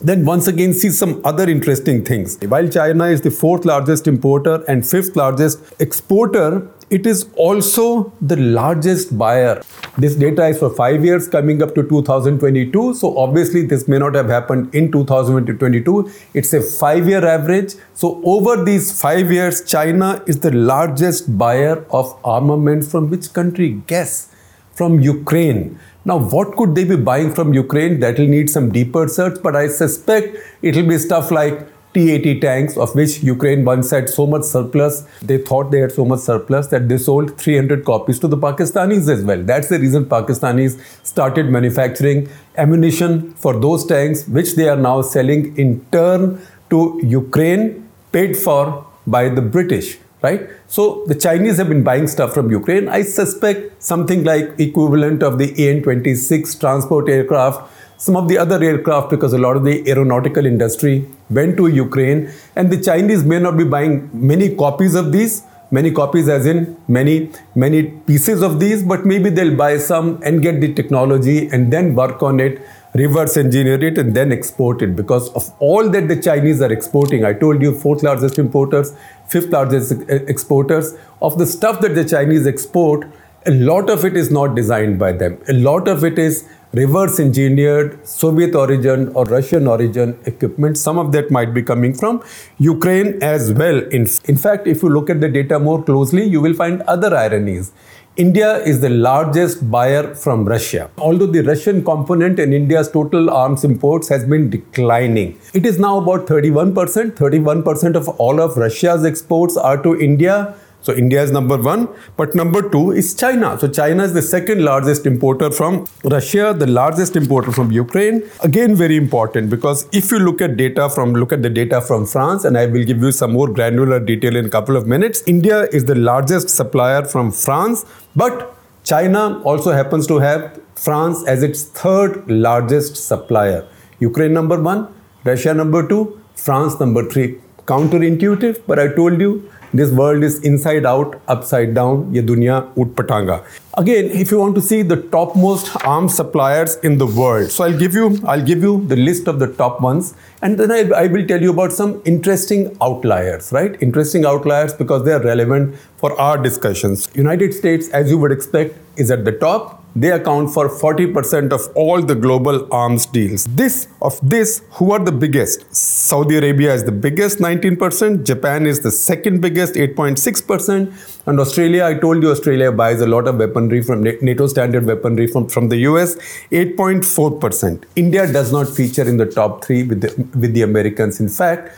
then 0.00 0.24
once 0.24 0.46
again 0.46 0.74
see 0.74 0.90
some 0.90 1.20
other 1.24 1.48
interesting 1.48 2.04
things. 2.04 2.38
While 2.46 2.68
China 2.68 3.06
is 3.06 3.22
the 3.22 3.30
fourth 3.30 3.64
largest 3.64 4.06
importer 4.06 4.62
and 4.68 4.86
fifth 4.86 5.16
largest 5.16 5.58
exporter, 5.78 6.68
it 6.88 7.06
is 7.06 7.28
also 7.36 8.12
the 8.20 8.36
largest 8.36 9.18
buyer. 9.18 9.62
This 9.98 10.14
data 10.14 10.46
is 10.46 10.58
for 10.58 10.70
five 10.70 11.04
years 11.04 11.26
coming 11.26 11.62
up 11.62 11.74
to 11.74 11.82
2022. 11.82 12.94
So 12.94 13.18
obviously 13.18 13.66
this 13.66 13.88
may 13.88 13.98
not 13.98 14.14
have 14.14 14.28
happened 14.28 14.72
in 14.74 14.92
2022. 14.92 16.10
It's 16.34 16.52
a 16.52 16.60
five 16.60 17.08
year 17.08 17.26
average. 17.26 17.74
So 17.94 18.20
over 18.24 18.62
these 18.62 19.00
five 19.00 19.32
years, 19.32 19.64
China 19.64 20.22
is 20.26 20.40
the 20.40 20.52
largest 20.52 21.36
buyer 21.36 21.84
of 21.90 22.16
armaments 22.22 22.90
from 22.90 23.10
which 23.10 23.32
country? 23.32 23.82
Guess. 23.86 24.28
From 24.74 25.00
Ukraine. 25.00 25.80
Now, 26.06 26.18
what 26.18 26.54
could 26.54 26.76
they 26.76 26.84
be 26.84 26.94
buying 26.94 27.34
from 27.34 27.52
Ukraine? 27.52 27.98
That 27.98 28.16
will 28.16 28.28
need 28.28 28.48
some 28.48 28.70
deeper 28.70 29.08
search, 29.08 29.42
but 29.42 29.56
I 29.56 29.66
suspect 29.66 30.36
it 30.62 30.76
will 30.76 30.86
be 30.86 30.98
stuff 30.98 31.32
like 31.32 31.66
T-80 31.94 32.40
tanks, 32.40 32.76
of 32.76 32.94
which 32.94 33.24
Ukraine 33.24 33.64
once 33.64 33.90
had 33.90 34.08
so 34.08 34.24
much 34.24 34.44
surplus. 34.44 35.02
They 35.20 35.38
thought 35.38 35.72
they 35.72 35.80
had 35.80 35.90
so 35.90 36.04
much 36.04 36.20
surplus 36.20 36.68
that 36.68 36.88
they 36.88 36.98
sold 36.98 37.36
300 37.36 37.84
copies 37.84 38.20
to 38.20 38.28
the 38.28 38.36
Pakistanis 38.36 39.08
as 39.08 39.24
well. 39.24 39.42
That's 39.42 39.68
the 39.68 39.80
reason 39.80 40.04
Pakistanis 40.04 40.78
started 41.04 41.50
manufacturing 41.50 42.28
ammunition 42.56 43.34
for 43.34 43.58
those 43.58 43.84
tanks, 43.84 44.28
which 44.28 44.54
they 44.54 44.68
are 44.68 44.76
now 44.76 45.02
selling 45.02 45.58
in 45.58 45.84
turn 45.90 46.40
to 46.70 47.00
Ukraine, 47.02 47.90
paid 48.12 48.36
for 48.36 48.86
by 49.08 49.28
the 49.28 49.42
British 49.42 49.98
right? 50.22 50.48
So 50.66 51.04
the 51.06 51.14
Chinese 51.14 51.58
have 51.58 51.68
been 51.68 51.82
buying 51.82 52.06
stuff 52.06 52.34
from 52.34 52.50
Ukraine. 52.50 52.88
I 52.88 53.02
suspect 53.02 53.82
something 53.82 54.24
like 54.24 54.58
equivalent 54.58 55.22
of 55.22 55.38
the 55.38 55.48
AN-26 55.68 56.58
transport 56.60 57.08
aircraft, 57.08 57.72
some 57.98 58.16
of 58.16 58.28
the 58.28 58.38
other 58.38 58.62
aircraft 58.62 59.10
because 59.10 59.32
a 59.32 59.38
lot 59.38 59.56
of 59.56 59.64
the 59.64 59.88
aeronautical 59.88 60.44
industry 60.44 61.06
went 61.30 61.56
to 61.56 61.66
Ukraine 61.68 62.30
and 62.54 62.70
the 62.70 62.80
Chinese 62.80 63.24
may 63.24 63.38
not 63.38 63.56
be 63.56 63.64
buying 63.64 64.10
many 64.12 64.54
copies 64.54 64.94
of 64.94 65.12
these, 65.12 65.42
many 65.70 65.90
copies 65.90 66.28
as 66.28 66.46
in 66.46 66.76
many, 66.88 67.30
many 67.54 67.84
pieces 67.84 68.42
of 68.42 68.60
these, 68.60 68.82
but 68.82 69.06
maybe 69.06 69.30
they'll 69.30 69.56
buy 69.56 69.78
some 69.78 70.20
and 70.22 70.42
get 70.42 70.60
the 70.60 70.72
technology 70.74 71.48
and 71.48 71.72
then 71.72 71.94
work 71.94 72.22
on 72.22 72.38
it 72.38 72.60
reverse 72.98 73.36
engineer 73.36 73.82
it 73.82 73.98
and 73.98 74.14
then 74.14 74.32
export 74.32 74.82
it 74.82 74.94
because 74.96 75.28
of 75.34 75.50
all 75.58 75.88
that 75.90 76.08
the 76.08 76.20
Chinese 76.20 76.60
are 76.62 76.72
exporting. 76.72 77.24
I 77.24 77.32
told 77.32 77.62
you 77.62 77.74
fourth 77.74 78.02
largest 78.02 78.38
importers, 78.38 78.92
fifth 79.28 79.50
largest 79.50 79.92
exporters 80.08 80.94
of 81.20 81.38
the 81.38 81.46
stuff 81.46 81.80
that 81.80 81.94
the 81.94 82.04
Chinese 82.04 82.46
export. 82.46 83.06
a 83.46 83.50
lot 83.66 83.90
of 83.90 84.04
it 84.04 84.16
is 84.16 84.30
not 84.30 84.54
designed 84.54 84.98
by 84.98 85.12
them. 85.12 85.38
A 85.48 85.52
lot 85.52 85.88
of 85.88 86.04
it 86.04 86.18
is 86.18 86.48
reverse 86.72 87.20
engineered 87.20 88.06
Soviet 88.06 88.54
origin 88.54 89.08
or 89.14 89.24
Russian 89.24 89.68
origin 89.68 90.18
equipment. 90.26 90.76
Some 90.76 90.98
of 90.98 91.12
that 91.12 91.30
might 91.30 91.54
be 91.54 91.62
coming 91.62 91.94
from 91.94 92.22
Ukraine 92.58 93.22
as 93.22 93.52
well. 93.52 93.78
In, 93.98 94.08
in 94.24 94.36
fact, 94.36 94.66
if 94.66 94.82
you 94.82 94.88
look 94.88 95.08
at 95.08 95.20
the 95.20 95.28
data 95.28 95.58
more 95.58 95.82
closely, 95.82 96.24
you 96.24 96.40
will 96.40 96.54
find 96.54 96.82
other 96.82 97.14
ironies. 97.16 97.72
India 98.16 98.64
is 98.64 98.80
the 98.80 98.88
largest 98.88 99.70
buyer 99.70 100.14
from 100.14 100.46
Russia. 100.46 100.90
Although 100.96 101.26
the 101.26 101.42
Russian 101.42 101.84
component 101.84 102.38
in 102.38 102.54
India's 102.54 102.90
total 102.90 103.28
arms 103.28 103.62
imports 103.62 104.08
has 104.08 104.24
been 104.24 104.48
declining, 104.48 105.38
it 105.52 105.66
is 105.66 105.78
now 105.78 105.98
about 105.98 106.26
31%. 106.26 107.10
31% 107.10 107.94
of 107.94 108.08
all 108.08 108.40
of 108.40 108.56
Russia's 108.56 109.04
exports 109.04 109.58
are 109.58 109.82
to 109.82 110.00
India 110.00 110.56
so 110.86 110.94
India 110.94 111.20
is 111.20 111.32
number 111.32 111.56
one, 111.56 111.88
but 112.16 112.36
number 112.40 112.60
two 112.70 112.92
is 112.92 113.12
China. 113.22 113.58
So 113.58 113.66
China 113.66 114.04
is 114.04 114.12
the 114.12 114.22
second 114.22 114.64
largest 114.64 115.04
importer 115.04 115.50
from 115.50 115.84
Russia, 116.04 116.54
the 116.56 116.68
largest 116.68 117.16
importer 117.16 117.50
from 117.50 117.72
Ukraine. 117.72 118.22
Again, 118.48 118.76
very 118.76 118.96
important 118.96 119.50
because 119.50 119.88
if 119.92 120.12
you 120.12 120.20
look 120.20 120.40
at 120.40 120.56
data 120.56 120.88
from 120.88 121.14
look 121.14 121.32
at 121.32 121.42
the 121.42 121.50
data 121.50 121.80
from 121.80 122.06
France, 122.06 122.44
and 122.44 122.56
I 122.56 122.66
will 122.66 122.84
give 122.84 123.02
you 123.02 123.10
some 123.10 123.32
more 123.32 123.48
granular 123.48 123.98
detail 123.98 124.36
in 124.36 124.46
a 124.46 124.48
couple 124.48 124.76
of 124.76 124.86
minutes. 124.86 125.24
India 125.26 125.62
is 125.78 125.86
the 125.86 125.96
largest 125.96 126.50
supplier 126.50 127.02
from 127.04 127.32
France, 127.32 127.84
but 128.14 128.54
China 128.84 129.40
also 129.42 129.72
happens 129.72 130.06
to 130.12 130.20
have 130.20 130.60
France 130.76 131.24
as 131.26 131.42
its 131.42 131.64
third 131.64 132.30
largest 132.30 133.02
supplier. 133.08 133.66
Ukraine 133.98 134.32
number 134.32 134.60
one, 134.70 134.86
Russia 135.24 135.52
number 135.52 135.82
two, 135.88 136.20
France 136.36 136.78
number 136.78 137.04
three. 137.10 137.28
Counterintuitive, 137.74 138.62
but 138.68 138.78
I 138.78 138.86
told 138.94 139.20
you 139.20 139.50
this 139.76 139.92
world 139.92 140.24
is 140.24 140.40
inside 140.40 140.86
out, 140.86 141.20
upside 141.28 141.74
down. 141.74 142.12
Ye 142.14 142.22
dunya 142.22 142.56
ut 142.82 142.94
patanga. 143.00 143.44
Again, 143.74 144.06
if 144.06 144.30
you 144.30 144.38
want 144.38 144.54
to 144.54 144.62
see 144.62 144.80
the 144.80 144.96
topmost 145.14 145.70
arms 145.84 146.14
suppliers 146.14 146.76
in 146.76 146.96
the 146.96 147.06
world, 147.06 147.50
so 147.50 147.64
I'll 147.64 147.78
give 147.78 147.94
you 147.94 148.18
I'll 148.24 148.46
give 148.50 148.62
you 148.62 148.86
the 148.86 148.96
list 148.96 149.28
of 149.28 149.38
the 149.38 149.48
top 149.62 149.80
ones, 149.82 150.14
and 150.40 150.58
then 150.58 150.72
I 150.94 151.06
will 151.06 151.26
tell 151.26 151.42
you 151.42 151.50
about 151.50 151.72
some 151.72 152.00
interesting 152.04 152.76
outliers. 152.80 153.52
Right, 153.52 153.76
interesting 153.82 154.24
outliers 154.24 154.72
because 154.72 155.04
they 155.04 155.12
are 155.12 155.22
relevant 155.22 155.76
for 155.98 156.18
our 156.18 156.38
discussions. 156.38 157.08
United 157.14 157.52
States, 157.52 157.90
as 157.90 158.10
you 158.10 158.18
would 158.18 158.32
expect, 158.32 158.78
is 158.96 159.10
at 159.10 159.26
the 159.26 159.32
top 159.32 159.82
they 159.96 160.12
account 160.12 160.50
for 160.52 160.68
40% 160.68 161.52
of 161.52 161.62
all 161.74 162.02
the 162.02 162.14
global 162.14 162.68
arms 162.70 163.06
deals. 163.06 163.44
This 163.46 163.88
of 164.02 164.18
this, 164.22 164.62
who 164.72 164.92
are 164.92 165.02
the 165.02 165.10
biggest? 165.10 165.74
Saudi 165.74 166.36
Arabia 166.36 166.74
is 166.74 166.84
the 166.84 166.92
biggest, 166.92 167.38
19%. 167.38 168.24
Japan 168.24 168.66
is 168.66 168.80
the 168.80 168.90
second 168.90 169.40
biggest, 169.40 169.74
8.6%. 169.74 171.26
And 171.26 171.40
Australia, 171.40 171.84
I 171.84 171.94
told 171.94 172.22
you, 172.22 172.30
Australia 172.30 172.70
buys 172.70 173.00
a 173.00 173.06
lot 173.06 173.26
of 173.26 173.36
weaponry 173.36 173.82
from 173.82 174.02
NATO 174.02 174.46
standard 174.46 174.84
weaponry 174.84 175.26
from, 175.26 175.48
from 175.48 175.70
the 175.70 175.78
US, 175.88 176.16
8.4%. 176.50 177.84
India 177.96 178.30
does 178.30 178.52
not 178.52 178.68
feature 178.68 179.08
in 179.08 179.16
the 179.16 179.26
top 179.26 179.64
three 179.64 179.82
with 179.82 180.02
the, 180.02 180.38
with 180.38 180.52
the 180.52 180.62
Americans. 180.62 181.20
In 181.20 181.30
fact, 181.30 181.72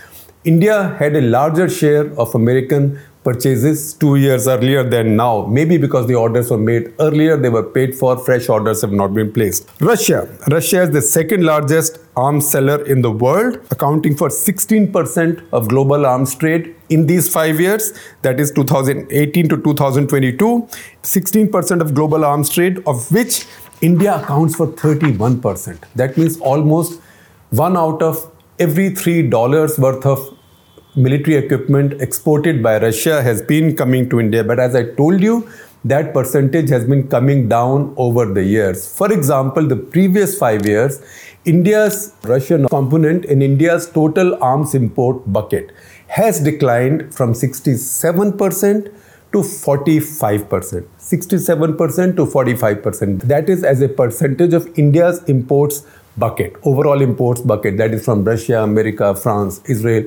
India 0.44 0.96
had 0.98 1.14
a 1.14 1.20
larger 1.20 1.68
share 1.68 2.12
of 2.18 2.34
American 2.34 2.98
purchases 3.28 3.94
two 4.02 4.16
years 4.16 4.48
earlier 4.48 4.82
than 4.82 5.14
now. 5.16 5.46
Maybe 5.46 5.76
because 5.76 6.06
the 6.06 6.14
orders 6.14 6.50
were 6.50 6.64
made 6.70 6.92
earlier, 6.98 7.36
they 7.36 7.50
were 7.50 7.62
paid 7.62 7.94
for, 7.94 8.16
fresh 8.18 8.48
orders 8.48 8.80
have 8.82 8.92
not 8.92 9.12
been 9.18 9.32
placed. 9.32 9.68
Russia. 9.80 10.20
Russia 10.50 10.82
is 10.82 10.90
the 10.90 11.02
second 11.02 11.44
largest 11.44 11.98
arms 12.16 12.50
seller 12.50 12.78
in 12.84 13.02
the 13.02 13.10
world, 13.10 13.58
accounting 13.70 14.16
for 14.16 14.28
16% 14.28 15.42
of 15.52 15.68
global 15.68 16.06
arms 16.06 16.34
trade 16.34 16.74
in 16.88 17.06
these 17.06 17.28
five 17.32 17.60
years, 17.60 17.92
that 18.22 18.40
is 18.40 18.50
2018 18.52 19.48
to 19.48 19.56
2022. 19.62 20.68
16% 21.02 21.80
of 21.80 21.94
global 21.94 22.24
arms 22.24 22.48
trade, 22.48 22.82
of 22.86 23.12
which 23.12 23.44
India 23.82 24.16
accounts 24.16 24.56
for 24.56 24.68
31%. 24.68 25.78
That 25.96 26.16
means 26.16 26.40
almost 26.40 27.00
one 27.50 27.76
out 27.76 28.02
of 28.02 28.30
every 28.58 28.90
three 28.90 29.22
dollars 29.22 29.78
worth 29.78 30.04
of 30.04 30.37
military 30.96 31.36
equipment 31.36 32.00
exported 32.00 32.62
by 32.62 32.78
Russia 32.78 33.22
has 33.22 33.42
been 33.42 33.76
coming 33.76 34.08
to 34.10 34.20
India. 34.20 34.42
But 34.42 34.58
as 34.58 34.74
I 34.74 34.84
told 34.84 35.22
you, 35.22 35.48
that 35.84 36.12
percentage 36.12 36.68
has 36.70 36.84
been 36.84 37.08
coming 37.08 37.48
down 37.48 37.94
over 37.96 38.26
the 38.26 38.42
years. 38.42 38.92
For 38.96 39.12
example, 39.12 39.66
the 39.66 39.76
previous 39.76 40.36
five 40.36 40.66
years, 40.66 41.00
India's 41.44 42.14
Russian 42.24 42.66
component 42.68 43.24
in 43.24 43.42
India's 43.42 43.88
total 43.88 44.42
arms 44.42 44.74
import 44.74 45.32
bucket 45.32 45.70
has 46.08 46.40
declined 46.40 47.14
from 47.14 47.32
67% 47.32 48.92
to 49.32 49.38
45%. 49.38 50.86
67% 50.98 52.16
to 52.16 52.26
45%. 52.26 53.22
That 53.22 53.48
is 53.48 53.62
as 53.62 53.80
a 53.80 53.88
percentage 53.88 54.54
of 54.54 54.76
India's 54.78 55.22
imports 55.24 55.86
bucket, 56.16 56.56
overall 56.64 57.00
imports 57.00 57.40
bucket, 57.40 57.76
that 57.76 57.94
is 57.94 58.04
from 58.04 58.24
Russia, 58.24 58.62
America, 58.62 59.14
France, 59.14 59.60
Israel, 59.66 60.04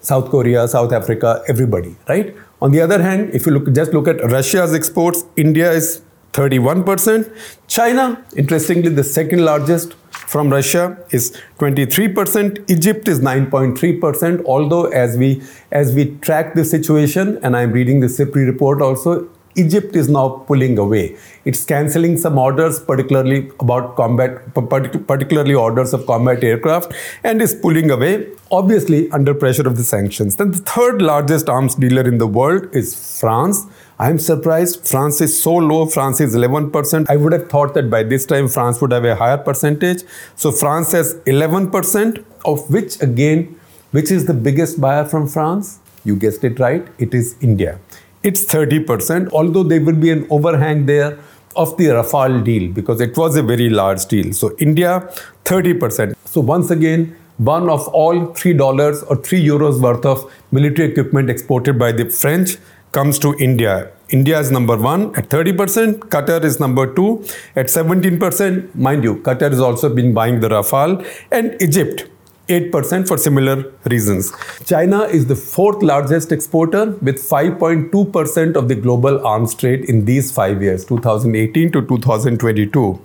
South 0.00 0.30
Korea, 0.30 0.66
South 0.68 0.92
Africa, 0.92 1.42
everybody, 1.48 1.96
right? 2.08 2.34
On 2.62 2.70
the 2.72 2.80
other 2.80 3.02
hand, 3.02 3.30
if 3.34 3.46
you 3.46 3.52
look, 3.52 3.72
just 3.74 3.92
look 3.92 4.08
at 4.08 4.22
Russia's 4.30 4.74
exports, 4.74 5.24
India 5.36 5.70
is 5.70 6.02
31%. 6.32 7.30
China, 7.66 8.24
interestingly, 8.36 8.90
the 8.90 9.04
second 9.04 9.44
largest 9.44 9.94
from 10.10 10.50
Russia 10.50 10.98
is 11.10 11.36
23%. 11.58 12.70
Egypt 12.70 13.08
is 13.08 13.20
9.3%. 13.20 14.44
Although 14.44 14.86
as 14.86 15.16
we 15.16 15.42
as 15.72 15.94
we 15.94 16.16
track 16.16 16.54
the 16.54 16.64
situation, 16.64 17.38
and 17.42 17.56
I'm 17.56 17.72
reading 17.72 18.00
the 18.00 18.08
SIPRI 18.08 18.46
report 18.46 18.82
also, 18.82 19.28
Egypt 19.56 19.96
is 19.96 20.08
now 20.08 20.28
pulling 20.46 20.78
away. 20.78 21.16
It's 21.44 21.64
cancelling 21.64 22.18
some 22.18 22.38
orders, 22.38 22.78
particularly 22.78 23.50
about 23.60 23.96
combat, 23.96 24.54
particularly 24.54 25.54
orders 25.54 25.94
of 25.94 26.06
combat 26.06 26.44
aircraft, 26.44 26.92
and 27.24 27.40
is 27.40 27.54
pulling 27.54 27.90
away, 27.90 28.28
obviously 28.50 29.10
under 29.12 29.34
pressure 29.34 29.66
of 29.66 29.76
the 29.76 29.84
sanctions. 29.84 30.36
Then 30.36 30.50
the 30.50 30.58
third 30.58 31.00
largest 31.00 31.48
arms 31.48 31.74
dealer 31.74 32.06
in 32.06 32.18
the 32.18 32.26
world 32.26 32.68
is 32.74 33.18
France. 33.18 33.64
I'm 33.98 34.18
surprised 34.18 34.86
France 34.86 35.22
is 35.22 35.40
so 35.42 35.54
low. 35.54 35.86
France 35.86 36.20
is 36.20 36.36
11%. 36.36 37.06
I 37.08 37.16
would 37.16 37.32
have 37.32 37.48
thought 37.48 37.72
that 37.74 37.88
by 37.88 38.02
this 38.02 38.26
time 38.26 38.48
France 38.48 38.80
would 38.82 38.92
have 38.92 39.04
a 39.04 39.16
higher 39.16 39.38
percentage. 39.38 40.02
So 40.34 40.52
France 40.52 40.92
has 40.92 41.14
11%, 41.26 42.24
of 42.44 42.70
which 42.70 43.00
again, 43.00 43.58
which 43.92 44.10
is 44.10 44.26
the 44.26 44.34
biggest 44.34 44.80
buyer 44.80 45.06
from 45.06 45.26
France? 45.26 45.78
You 46.04 46.14
guessed 46.14 46.44
it 46.44 46.60
right, 46.60 46.86
it 46.98 47.14
is 47.14 47.36
India 47.40 47.80
it's 48.26 48.44
30%, 48.44 49.30
although 49.32 49.62
there 49.62 49.80
will 49.80 50.00
be 50.04 50.10
an 50.10 50.26
overhang 50.30 50.84
there 50.86 51.18
of 51.54 51.76
the 51.76 51.86
Rafale 51.86 52.42
deal 52.44 52.72
because 52.72 53.00
it 53.00 53.16
was 53.16 53.36
a 53.36 53.42
very 53.42 53.70
large 53.70 54.04
deal. 54.06 54.32
So 54.32 54.54
India, 54.58 55.08
30%. 55.44 56.16
So 56.24 56.40
once 56.40 56.70
again, 56.70 57.16
one 57.38 57.70
of 57.70 57.86
all 57.88 58.26
$3 58.28 59.10
or 59.10 59.16
3 59.16 59.46
euros 59.46 59.80
worth 59.80 60.04
of 60.04 60.32
military 60.50 60.90
equipment 60.90 61.30
exported 61.30 61.78
by 61.78 61.92
the 61.92 62.08
French 62.10 62.56
comes 62.90 63.18
to 63.20 63.34
India. 63.38 63.92
India 64.08 64.40
is 64.40 64.50
number 64.50 64.76
one 64.76 65.14
at 65.16 65.28
30%, 65.28 65.98
Qatar 66.14 66.42
is 66.44 66.58
number 66.60 66.92
two 66.94 67.24
at 67.56 67.66
17%. 67.66 68.74
Mind 68.74 69.04
you, 69.04 69.16
Qatar 69.16 69.50
has 69.50 69.60
also 69.60 69.92
been 69.92 70.14
buying 70.14 70.40
the 70.40 70.48
Rafale, 70.48 71.04
and 71.30 71.60
Egypt 71.60 72.06
8% 72.48 73.08
for 73.08 73.18
similar 73.18 73.72
reasons. 73.86 74.32
China 74.64 75.02
is 75.02 75.26
the 75.26 75.34
fourth 75.34 75.82
largest 75.82 76.30
exporter 76.30 76.92
with 77.02 77.16
5.2% 77.16 78.54
of 78.54 78.68
the 78.68 78.76
global 78.76 79.26
arms 79.26 79.54
trade 79.54 79.84
in 79.86 80.04
these 80.04 80.30
five 80.30 80.62
years, 80.62 80.84
2018 80.84 81.72
to 81.72 81.84
2022. 81.86 83.00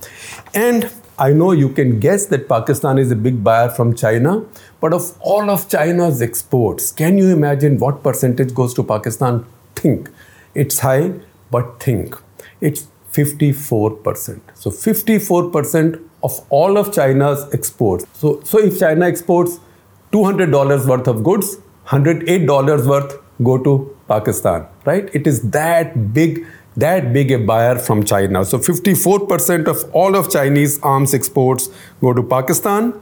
And 0.53 0.91
I 1.17 1.33
know 1.33 1.53
you 1.53 1.69
can 1.69 2.00
guess 2.00 2.27
that 2.27 2.48
Pakistan 2.48 3.00
is 3.00 3.12
a 3.12 3.15
big 3.15 3.43
buyer 3.43 3.69
from 3.69 3.95
China, 3.95 4.45
but 4.79 4.93
of 4.93 5.17
all 5.19 5.50
of 5.50 5.67
China's 5.69 6.21
exports, 6.21 6.91
can 6.91 7.17
you 7.17 7.29
imagine 7.29 7.79
what 7.79 8.03
percentage 8.03 8.53
goes 8.53 8.74
to 8.75 8.83
Pakistan? 8.83 9.45
Think. 9.75 10.10
It's 10.53 10.79
high, 10.79 11.13
but 11.50 11.79
think. 11.79 12.15
It's 12.60 12.88
54%. 13.12 14.41
So 14.53 14.69
54% 14.69 16.07
of 16.24 16.40
all 16.50 16.78
of 16.78 16.94
China's 16.94 17.51
exports. 17.54 18.06
So, 18.13 18.42
so 18.44 18.60
if 18.60 18.80
China 18.80 19.08
exports 19.08 19.60
$200 20.12 20.86
worth 20.88 21.08
of 21.08 21.24
goods, 21.24 21.58
$108 21.88 22.88
worth 22.88 23.18
go 23.44 23.58
to 23.58 23.96
Pakistan, 24.08 24.68
right? 24.86 25.10
It 25.13 25.25
is 25.25 25.50
that 25.51 26.13
big, 26.13 26.46
that 26.75 27.12
big 27.13 27.32
a 27.32 27.40
buyer 27.40 27.78
from 27.80 28.04
China. 28.04 28.46
So 28.46 28.60
54% 28.60 29.68
of 29.68 29.90
all 29.94 30.16
of 30.16 30.32
Chinese 30.32 30.80
arms 30.82 31.13
exports 31.13 31.70
go 32.01 32.13
to 32.13 32.24
Pakistan. 32.24 32.94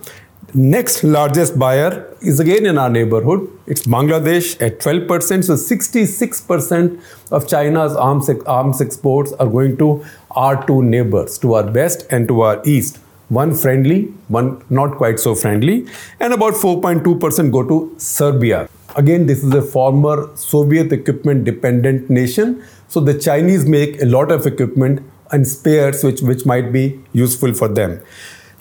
Next 0.53 1.03
largest 1.03 1.59
buyer 1.59 2.07
is 2.21 2.39
again 2.39 2.65
in 2.65 2.77
our 2.77 2.89
neighborhood. 2.89 3.47
It's 3.67 3.85
Bangladesh 3.85 4.59
at 4.61 4.79
12%. 4.79 5.43
So 5.43 5.53
66% 5.53 7.01
of 7.31 7.47
China's 7.47 7.95
arms, 7.95 8.29
arms 8.47 8.81
exports 8.81 9.31
are 9.33 9.47
going 9.47 9.77
to 9.77 10.03
our 10.31 10.65
two 10.65 10.81
neighbors, 10.81 11.37
to 11.39 11.53
our 11.53 11.69
west 11.69 12.07
and 12.09 12.27
to 12.29 12.41
our 12.41 12.61
east 12.65 12.99
one 13.29 13.55
friendly, 13.55 14.05
one 14.27 14.63
not 14.69 14.97
quite 14.97 15.19
so 15.19 15.33
friendly, 15.35 15.87
and 16.19 16.33
about 16.33 16.53
4.2% 16.53 17.51
go 17.51 17.63
to 17.63 17.95
Serbia. 17.97 18.67
Again, 18.95 19.27
this 19.27 19.43
is 19.43 19.53
a 19.53 19.61
former 19.61 20.29
Soviet 20.35 20.91
equipment 20.91 21.45
dependent 21.45 22.09
nation. 22.09 22.63
So 22.87 22.99
the 22.99 23.13
Chinese 23.13 23.65
make 23.65 24.01
a 24.01 24.05
lot 24.05 24.31
of 24.31 24.47
equipment 24.47 25.03
and 25.31 25.47
spares 25.47 26.03
which, 26.03 26.21
which 26.21 26.45
might 26.45 26.73
be 26.73 26.99
useful 27.13 27.53
for 27.53 27.67
them. 27.67 28.01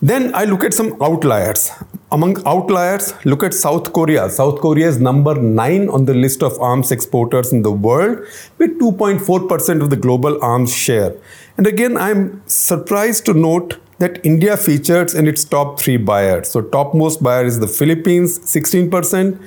Then 0.01 0.33
I 0.33 0.45
look 0.45 0.63
at 0.63 0.73
some 0.73 0.95
outliers. 1.01 1.71
Among 2.11 2.41
outliers, 2.47 3.13
look 3.25 3.43
at 3.43 3.53
South 3.53 3.91
Korea. 3.91 4.29
South 4.29 4.61
Korea 4.61 4.87
is 4.87 4.99
number 4.99 5.35
9 5.35 5.89
on 5.89 6.05
the 6.05 6.13
list 6.13 6.41
of 6.41 6.57
arms 6.59 6.91
exporters 6.91 7.51
in 7.51 7.63
the 7.63 7.71
world 7.71 8.19
with 8.59 8.79
2.4% 8.79 9.81
of 9.81 9.89
the 9.89 9.97
global 9.97 10.41
arms 10.41 10.73
share. 10.73 11.15
And 11.57 11.67
again, 11.67 11.97
I'm 11.97 12.41
surprised 12.47 13.25
to 13.25 13.33
note 13.33 13.77
that 13.99 14.25
India 14.25 14.55
features 14.57 15.13
in 15.13 15.27
its 15.27 15.43
top 15.43 15.79
3 15.79 15.97
buyers. 15.97 16.49
So 16.49 16.61
topmost 16.61 17.21
buyer 17.21 17.45
is 17.45 17.59
the 17.59 17.67
Philippines 17.67 18.39
16%, 18.39 19.39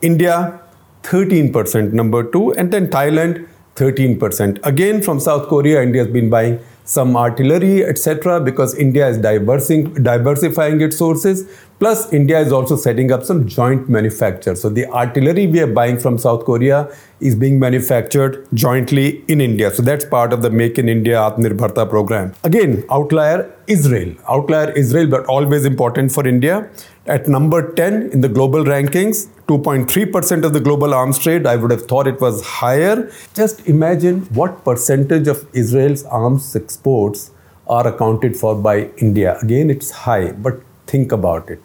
India 0.00 0.60
13% 1.02 1.92
number 1.92 2.22
2 2.30 2.52
and 2.54 2.72
then 2.72 2.88
Thailand 2.88 3.46
13%. 3.74 4.58
Again 4.64 5.02
from 5.02 5.20
South 5.20 5.48
Korea 5.48 5.82
India 5.82 6.02
has 6.04 6.12
been 6.12 6.30
buying 6.30 6.58
some 6.86 7.16
artillery, 7.16 7.84
etc., 7.84 8.40
because 8.40 8.74
India 8.76 9.06
is 9.08 9.18
diversifying 9.18 10.80
its 10.80 10.96
sources. 10.96 11.44
Plus, 11.80 12.10
India 12.12 12.38
is 12.40 12.52
also 12.52 12.74
setting 12.74 13.12
up 13.12 13.22
some 13.22 13.46
joint 13.46 13.88
manufacture. 13.88 14.54
So, 14.54 14.70
the 14.70 14.86
artillery 14.86 15.46
we 15.46 15.60
are 15.60 15.66
buying 15.66 15.98
from 15.98 16.16
South 16.16 16.44
Korea 16.44 16.88
is 17.20 17.34
being 17.34 17.58
manufactured 17.58 18.46
jointly 18.54 19.24
in 19.28 19.40
India. 19.40 19.70
So, 19.70 19.82
that's 19.82 20.04
part 20.04 20.32
of 20.32 20.40
the 20.42 20.48
Make 20.48 20.78
in 20.78 20.88
India 20.88 21.16
Atmanirbharta 21.16 21.90
program. 21.90 22.32
Again, 22.44 22.84
outlier 22.90 23.52
Israel. 23.66 24.14
Outlier 24.28 24.70
Israel, 24.70 25.08
but 25.08 25.26
always 25.26 25.66
important 25.66 26.12
for 26.12 26.26
India. 26.26 26.70
At 27.08 27.28
number 27.28 27.72
10 27.72 28.10
in 28.12 28.20
the 28.20 28.28
global 28.28 28.64
rankings, 28.64 29.28
2.3% 29.46 30.44
of 30.44 30.52
the 30.52 30.58
global 30.58 30.92
arms 30.92 31.20
trade. 31.20 31.46
I 31.46 31.54
would 31.54 31.70
have 31.70 31.86
thought 31.86 32.08
it 32.08 32.20
was 32.20 32.44
higher. 32.44 33.12
Just 33.32 33.68
imagine 33.68 34.22
what 34.34 34.64
percentage 34.64 35.28
of 35.28 35.46
Israel's 35.52 36.02
arms 36.06 36.56
exports 36.56 37.30
are 37.68 37.86
accounted 37.86 38.36
for 38.36 38.56
by 38.56 38.90
India. 38.96 39.38
Again, 39.40 39.70
it's 39.70 39.92
high, 39.92 40.32
but 40.32 40.60
think 40.88 41.12
about 41.12 41.48
it. 41.48 41.62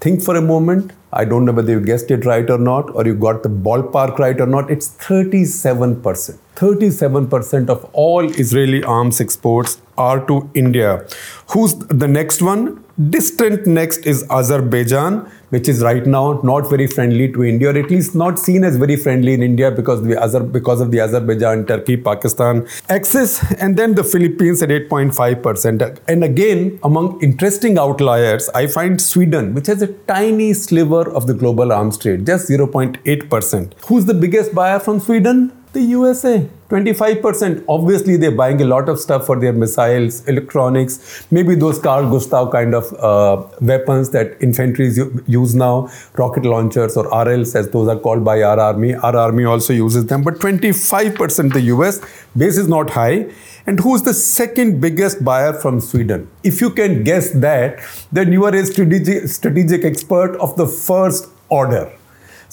Think 0.00 0.22
for 0.22 0.36
a 0.36 0.40
moment. 0.40 0.92
I 1.12 1.26
don't 1.26 1.44
know 1.44 1.52
whether 1.52 1.70
you 1.70 1.80
guessed 1.80 2.10
it 2.10 2.24
right 2.24 2.48
or 2.48 2.56
not, 2.56 2.94
or 2.94 3.06
you 3.06 3.14
got 3.14 3.42
the 3.42 3.50
ballpark 3.50 4.18
right 4.18 4.40
or 4.40 4.46
not. 4.46 4.70
It's 4.70 4.88
37%. 4.88 6.38
37% 6.56 7.68
of 7.68 7.84
all 7.92 8.24
Israeli 8.24 8.82
arms 8.82 9.20
exports 9.20 9.82
are 9.98 10.26
to 10.26 10.48
India. 10.54 11.06
Who's 11.50 11.74
the 11.74 12.08
next 12.08 12.40
one? 12.40 12.81
Distant 13.08 13.66
next 13.66 14.06
is 14.06 14.22
Azerbaijan, 14.28 15.26
which 15.48 15.66
is 15.66 15.82
right 15.82 16.04
now 16.04 16.40
not 16.44 16.68
very 16.68 16.86
friendly 16.86 17.32
to 17.32 17.42
India, 17.42 17.70
or 17.70 17.78
at 17.78 17.90
least 17.90 18.14
not 18.14 18.38
seen 18.38 18.64
as 18.64 18.76
very 18.76 18.96
friendly 18.96 19.32
in 19.32 19.42
India 19.42 19.70
because 19.70 20.02
the, 20.02 20.14
Azer- 20.14 20.52
because 20.52 20.82
of 20.82 20.90
the 20.90 21.00
Azerbaijan, 21.00 21.64
Turkey, 21.64 21.96
Pakistan 21.96 22.68
axis, 22.90 23.42
and 23.54 23.78
then 23.78 23.94
the 23.94 24.04
Philippines 24.04 24.62
at 24.62 24.68
8.5%. 24.68 26.00
And 26.06 26.22
again, 26.22 26.78
among 26.82 27.18
interesting 27.22 27.78
outliers, 27.78 28.50
I 28.50 28.66
find 28.66 29.00
Sweden, 29.00 29.54
which 29.54 29.68
has 29.68 29.80
a 29.80 29.86
tiny 29.86 30.52
sliver 30.52 31.10
of 31.10 31.26
the 31.26 31.34
global 31.34 31.72
arms 31.72 31.96
trade, 31.96 32.26
just 32.26 32.50
0.8%. 32.50 33.72
Who's 33.86 34.04
the 34.04 34.14
biggest 34.14 34.54
buyer 34.54 34.78
from 34.78 35.00
Sweden? 35.00 35.50
The 35.72 35.80
USA, 35.80 36.46
25%. 36.68 37.64
Obviously, 37.66 38.18
they're 38.18 38.30
buying 38.30 38.60
a 38.60 38.66
lot 38.66 38.90
of 38.90 39.00
stuff 39.00 39.24
for 39.24 39.40
their 39.40 39.54
missiles, 39.54 40.22
electronics, 40.28 41.24
maybe 41.30 41.54
those 41.54 41.78
Carl 41.78 42.10
Gustav 42.10 42.52
kind 42.52 42.74
of 42.74 42.92
uh, 43.00 43.46
weapons 43.62 44.10
that 44.10 44.36
infantry 44.42 44.90
use 45.26 45.54
now, 45.54 45.88
rocket 46.18 46.44
launchers 46.44 46.94
or 46.94 47.08
RLs, 47.10 47.56
as 47.56 47.70
those 47.70 47.88
are 47.88 47.98
called 47.98 48.22
by 48.22 48.42
our 48.42 48.60
army. 48.60 48.94
Our 48.94 49.16
army 49.16 49.46
also 49.46 49.72
uses 49.72 50.04
them, 50.04 50.22
but 50.22 50.40
25% 50.40 51.54
the 51.54 51.62
US. 51.76 52.02
Base 52.36 52.58
is 52.58 52.68
not 52.68 52.90
high. 52.90 53.30
And 53.66 53.80
who's 53.80 54.02
the 54.02 54.12
second 54.12 54.78
biggest 54.78 55.24
buyer 55.24 55.54
from 55.54 55.80
Sweden? 55.80 56.28
If 56.44 56.60
you 56.60 56.68
can 56.68 57.02
guess 57.02 57.30
that, 57.30 57.80
then 58.10 58.30
you 58.30 58.44
are 58.44 58.54
a 58.54 58.66
strategic, 58.66 59.28
strategic 59.28 59.86
expert 59.86 60.36
of 60.36 60.54
the 60.56 60.66
first 60.66 61.30
order. 61.48 61.90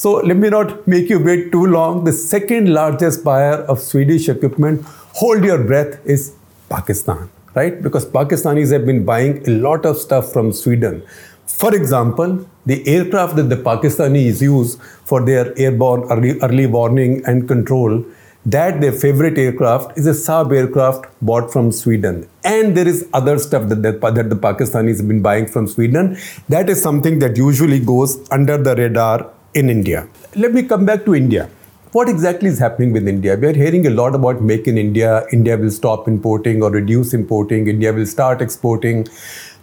So 0.01 0.11
let 0.27 0.37
me 0.37 0.49
not 0.49 0.87
make 0.87 1.09
you 1.09 1.19
wait 1.19 1.51
too 1.51 1.65
long. 1.65 2.05
The 2.05 2.13
second 2.13 2.73
largest 2.73 3.21
buyer 3.21 3.55
of 3.71 3.79
Swedish 3.79 4.29
equipment, 4.29 4.85
hold 5.21 5.43
your 5.43 5.61
breath, 5.61 5.99
is 6.05 6.35
Pakistan, 6.69 7.29
right? 7.53 7.81
Because 7.83 8.05
Pakistanis 8.05 8.71
have 8.71 8.85
been 8.85 9.03
buying 9.03 9.45
a 9.45 9.51
lot 9.51 9.85
of 9.85 9.97
stuff 9.97 10.31
from 10.31 10.53
Sweden. 10.53 11.03
For 11.47 11.75
example, 11.75 12.47
the 12.65 12.87
aircraft 12.87 13.35
that 13.35 13.49
the 13.49 13.57
Pakistanis 13.57 14.41
use 14.41 14.77
for 15.03 15.25
their 15.25 15.51
airborne 15.59 16.03
early, 16.09 16.39
early 16.39 16.65
warning 16.65 17.21
and 17.25 17.45
control, 17.45 18.05
that 18.45 18.79
their 18.79 18.93
favorite 18.93 19.37
aircraft 19.37 19.97
is 19.97 20.07
a 20.07 20.11
Saab 20.11 20.55
aircraft 20.55 21.07
bought 21.21 21.51
from 21.51 21.73
Sweden. 21.73 22.25
And 22.45 22.77
there 22.77 22.87
is 22.87 23.05
other 23.11 23.37
stuff 23.37 23.67
that, 23.67 23.81
that, 23.81 23.99
that 23.99 24.29
the 24.29 24.37
Pakistanis 24.37 24.99
have 24.99 25.09
been 25.09 25.21
buying 25.21 25.45
from 25.45 25.67
Sweden. 25.67 26.17
That 26.47 26.69
is 26.69 26.81
something 26.81 27.19
that 27.19 27.35
usually 27.35 27.81
goes 27.81 28.17
under 28.31 28.57
the 28.57 28.77
radar 28.77 29.33
in 29.53 29.69
India. 29.69 30.07
Let 30.35 30.53
me 30.53 30.63
come 30.63 30.85
back 30.85 31.05
to 31.05 31.15
India. 31.15 31.49
What 31.91 32.07
exactly 32.07 32.49
is 32.49 32.59
happening 32.59 32.93
with 32.93 33.07
India? 33.07 33.35
We 33.35 33.47
are 33.47 33.53
hearing 33.53 33.87
a 33.87 33.89
lot 33.89 34.13
about 34.13 34.43
make 34.43 34.67
in 34.67 34.77
India. 34.77 35.25
India 35.31 35.57
will 35.57 35.71
stop 35.71 36.07
importing 36.07 36.61
or 36.61 36.69
reduce 36.69 37.13
importing. 37.15 37.67
India 37.67 37.91
will 37.91 38.05
start 38.05 38.43
exporting. 38.43 39.07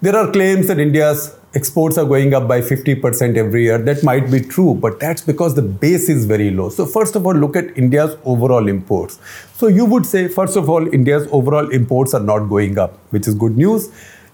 There 0.02 0.16
are 0.16 0.30
claims 0.32 0.66
that 0.66 0.80
India's 0.80 1.36
exports 1.54 1.96
are 1.96 2.04
going 2.04 2.34
up 2.34 2.48
by 2.48 2.60
50% 2.60 3.36
every 3.36 3.62
year. 3.62 3.78
That 3.78 4.02
might 4.02 4.28
be 4.28 4.40
true, 4.40 4.74
but 4.74 4.98
that's 4.98 5.22
because 5.22 5.54
the 5.54 5.62
base 5.62 6.08
is 6.08 6.26
very 6.26 6.50
low. 6.50 6.68
So, 6.68 6.84
first 6.84 7.14
of 7.14 7.24
all, 7.24 7.32
look 7.32 7.54
at 7.54 7.78
India's 7.78 8.16
overall 8.24 8.68
imports. 8.68 9.20
So, 9.54 9.68
you 9.68 9.84
would 9.84 10.04
say, 10.04 10.26
first 10.26 10.56
of 10.56 10.68
all, 10.68 10.92
India's 10.92 11.28
overall 11.30 11.70
imports 11.70 12.12
are 12.12 12.20
not 12.20 12.48
going 12.48 12.76
up, 12.76 12.98
which 13.10 13.28
is 13.28 13.34
good 13.34 13.56
news. 13.56 13.90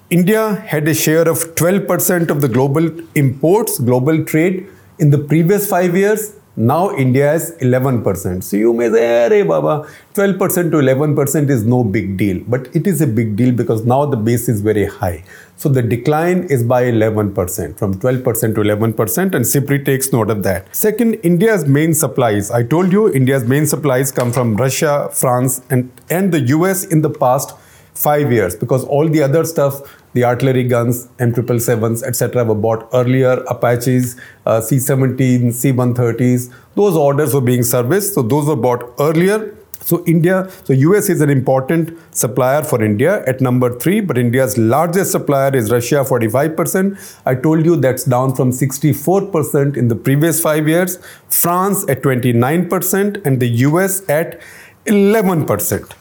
India 0.08 0.54
had 0.66 0.88
a 0.88 0.94
share 0.94 1.28
of 1.28 1.54
12% 1.54 2.30
of 2.30 2.40
the 2.40 2.48
global 2.48 2.90
imports, 3.14 3.78
global 3.78 4.24
trade 4.24 4.66
in 5.02 5.10
the 5.10 5.18
previous 5.18 5.68
five 5.68 5.96
years, 5.96 6.36
now 6.54 6.94
India 6.94 7.32
is 7.34 7.50
11%. 7.60 8.42
So 8.44 8.56
you 8.56 8.72
may 8.72 8.88
say, 8.90 9.28
Hey 9.28 9.42
Baba, 9.42 9.88
12% 10.14 10.70
to 10.70 10.76
11% 10.76 11.50
is 11.50 11.64
no 11.64 11.82
big 11.82 12.16
deal. 12.16 12.42
But 12.46 12.68
it 12.76 12.86
is 12.86 13.00
a 13.00 13.06
big 13.06 13.34
deal 13.34 13.52
because 13.52 13.84
now 13.84 14.04
the 14.04 14.16
base 14.16 14.48
is 14.48 14.60
very 14.60 14.84
high. 14.86 15.24
So 15.56 15.68
the 15.68 15.82
decline 15.82 16.44
is 16.44 16.62
by 16.62 16.84
11%, 16.84 17.78
from 17.78 17.94
12% 17.94 18.54
to 18.54 18.60
11%, 18.60 19.34
and 19.34 19.44
SIPRI 19.44 19.84
takes 19.84 20.12
note 20.12 20.30
of 20.30 20.42
that. 20.44 20.74
Second, 20.74 21.14
India's 21.30 21.66
main 21.66 21.94
supplies. 21.94 22.50
I 22.50 22.62
told 22.62 22.92
you 22.92 23.12
India's 23.12 23.44
main 23.44 23.66
supplies 23.66 24.12
come 24.12 24.30
from 24.30 24.56
Russia, 24.56 25.08
France, 25.12 25.62
and, 25.70 25.90
and 26.10 26.32
the 26.32 26.40
US 26.56 26.84
in 26.84 27.02
the 27.02 27.10
past 27.10 27.56
five 27.94 28.32
years 28.32 28.56
because 28.56 28.84
all 28.84 29.08
the 29.08 29.22
other 29.22 29.44
stuff 29.44 29.80
the 30.14 30.25
artillery 30.25 30.64
guns, 30.64 31.07
M777s, 31.18 32.03
etc., 32.03 32.44
were 32.44 32.55
bought 32.55 32.88
earlier. 32.92 33.42
Apaches, 33.48 34.16
uh, 34.46 34.61
C-17, 34.61 35.53
C-130s, 35.53 36.53
those 36.75 36.96
orders 36.96 37.35
were 37.35 37.40
being 37.40 37.62
serviced. 37.62 38.14
So 38.14 38.22
those 38.22 38.46
were 38.46 38.57
bought 38.57 38.92
earlier. 38.98 39.55
So 39.83 40.05
India, 40.07 40.48
so 40.64 40.72
US 40.72 41.09
is 41.09 41.20
an 41.20 41.31
important 41.31 41.98
supplier 42.14 42.62
for 42.62 42.83
India 42.83 43.25
at 43.27 43.40
number 43.40 43.77
three, 43.79 44.01
but 44.01 44.16
India's 44.16 44.57
largest 44.57 45.11
supplier 45.11 45.55
is 45.57 45.72
Russia, 45.72 46.05
45%. 46.09 47.18
I 47.27 47.35
told 47.35 47.64
you 47.64 47.77
that's 47.77 48.05
down 48.05 48.35
from 48.37 48.53
64% 48.53 49.77
in 49.77 49.88
the 49.88 49.96
previous 49.96 50.40
five 50.40 50.68
years. 50.68 50.98
France 51.29 51.85
at 51.88 52.03
29%, 52.03 53.27
and 53.27 53.40
the 53.40 53.48
US 53.48 54.09
at 54.09 54.40
11%. 54.87 55.92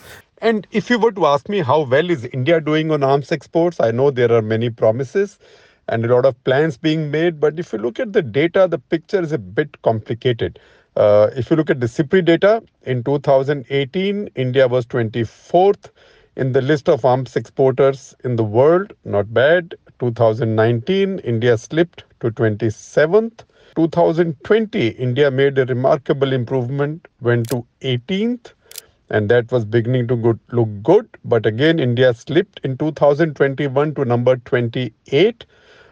And 0.44 0.66
if 0.72 0.90
you 0.90 0.98
were 0.98 1.12
to 1.12 1.28
ask 1.28 1.48
me 1.50 1.60
how 1.60 1.82
well 1.82 2.10
is 2.10 2.26
India 2.26 2.60
doing 2.60 2.90
on 2.90 3.04
arms 3.04 3.32
exports, 3.32 3.80
I 3.80 3.92
know 3.92 4.10
there 4.10 4.32
are 4.32 4.42
many 4.42 4.72
promises 4.72 5.38
and 5.88 6.04
a 6.04 6.08
lot 6.12 6.26
of 6.26 6.44
plans 6.46 6.78
being 6.78 7.12
made. 7.12 7.40
But 7.40 7.60
if 7.60 7.72
you 7.72 7.78
look 7.78 8.00
at 8.00 8.12
the 8.12 8.24
data, 8.24 8.68
the 8.68 8.80
picture 8.80 9.22
is 9.22 9.32
a 9.32 9.38
bit 9.38 9.80
complicated. 9.84 10.58
Uh, 10.96 11.30
if 11.36 11.52
you 11.52 11.56
look 11.56 11.70
at 11.70 11.80
the 11.80 11.88
SIPRI 11.88 12.26
data, 12.26 12.64
in 12.82 13.04
2018, 13.04 14.30
India 14.34 14.68
was 14.68 14.88
24th 14.88 15.92
in 16.36 16.54
the 16.54 16.62
list 16.62 16.90
of 16.90 17.06
arms 17.06 17.36
exporters 17.36 18.16
in 18.24 18.36
the 18.36 18.44
world. 18.44 18.94
Not 19.06 19.32
bad. 19.32 19.76
2019, 20.00 21.20
India 21.20 21.56
slipped 21.56 22.04
to 22.22 22.32
27th. 22.32 23.44
2020, 23.76 24.88
India 24.88 25.30
made 25.30 25.60
a 25.60 25.66
remarkable 25.66 26.34
improvement, 26.34 27.08
went 27.22 27.48
to 27.50 27.64
18th 27.82 28.54
and 29.12 29.30
that 29.30 29.52
was 29.52 29.66
beginning 29.66 30.08
to 30.08 30.16
good, 30.16 30.40
look 30.52 30.70
good. 30.82 31.08
But 31.26 31.46
again, 31.46 31.80
India 31.80 32.14
slipped 32.14 32.62
in 32.64 32.78
2021 32.78 33.94
to 33.96 34.06
number 34.06 34.38
28. 34.38 35.46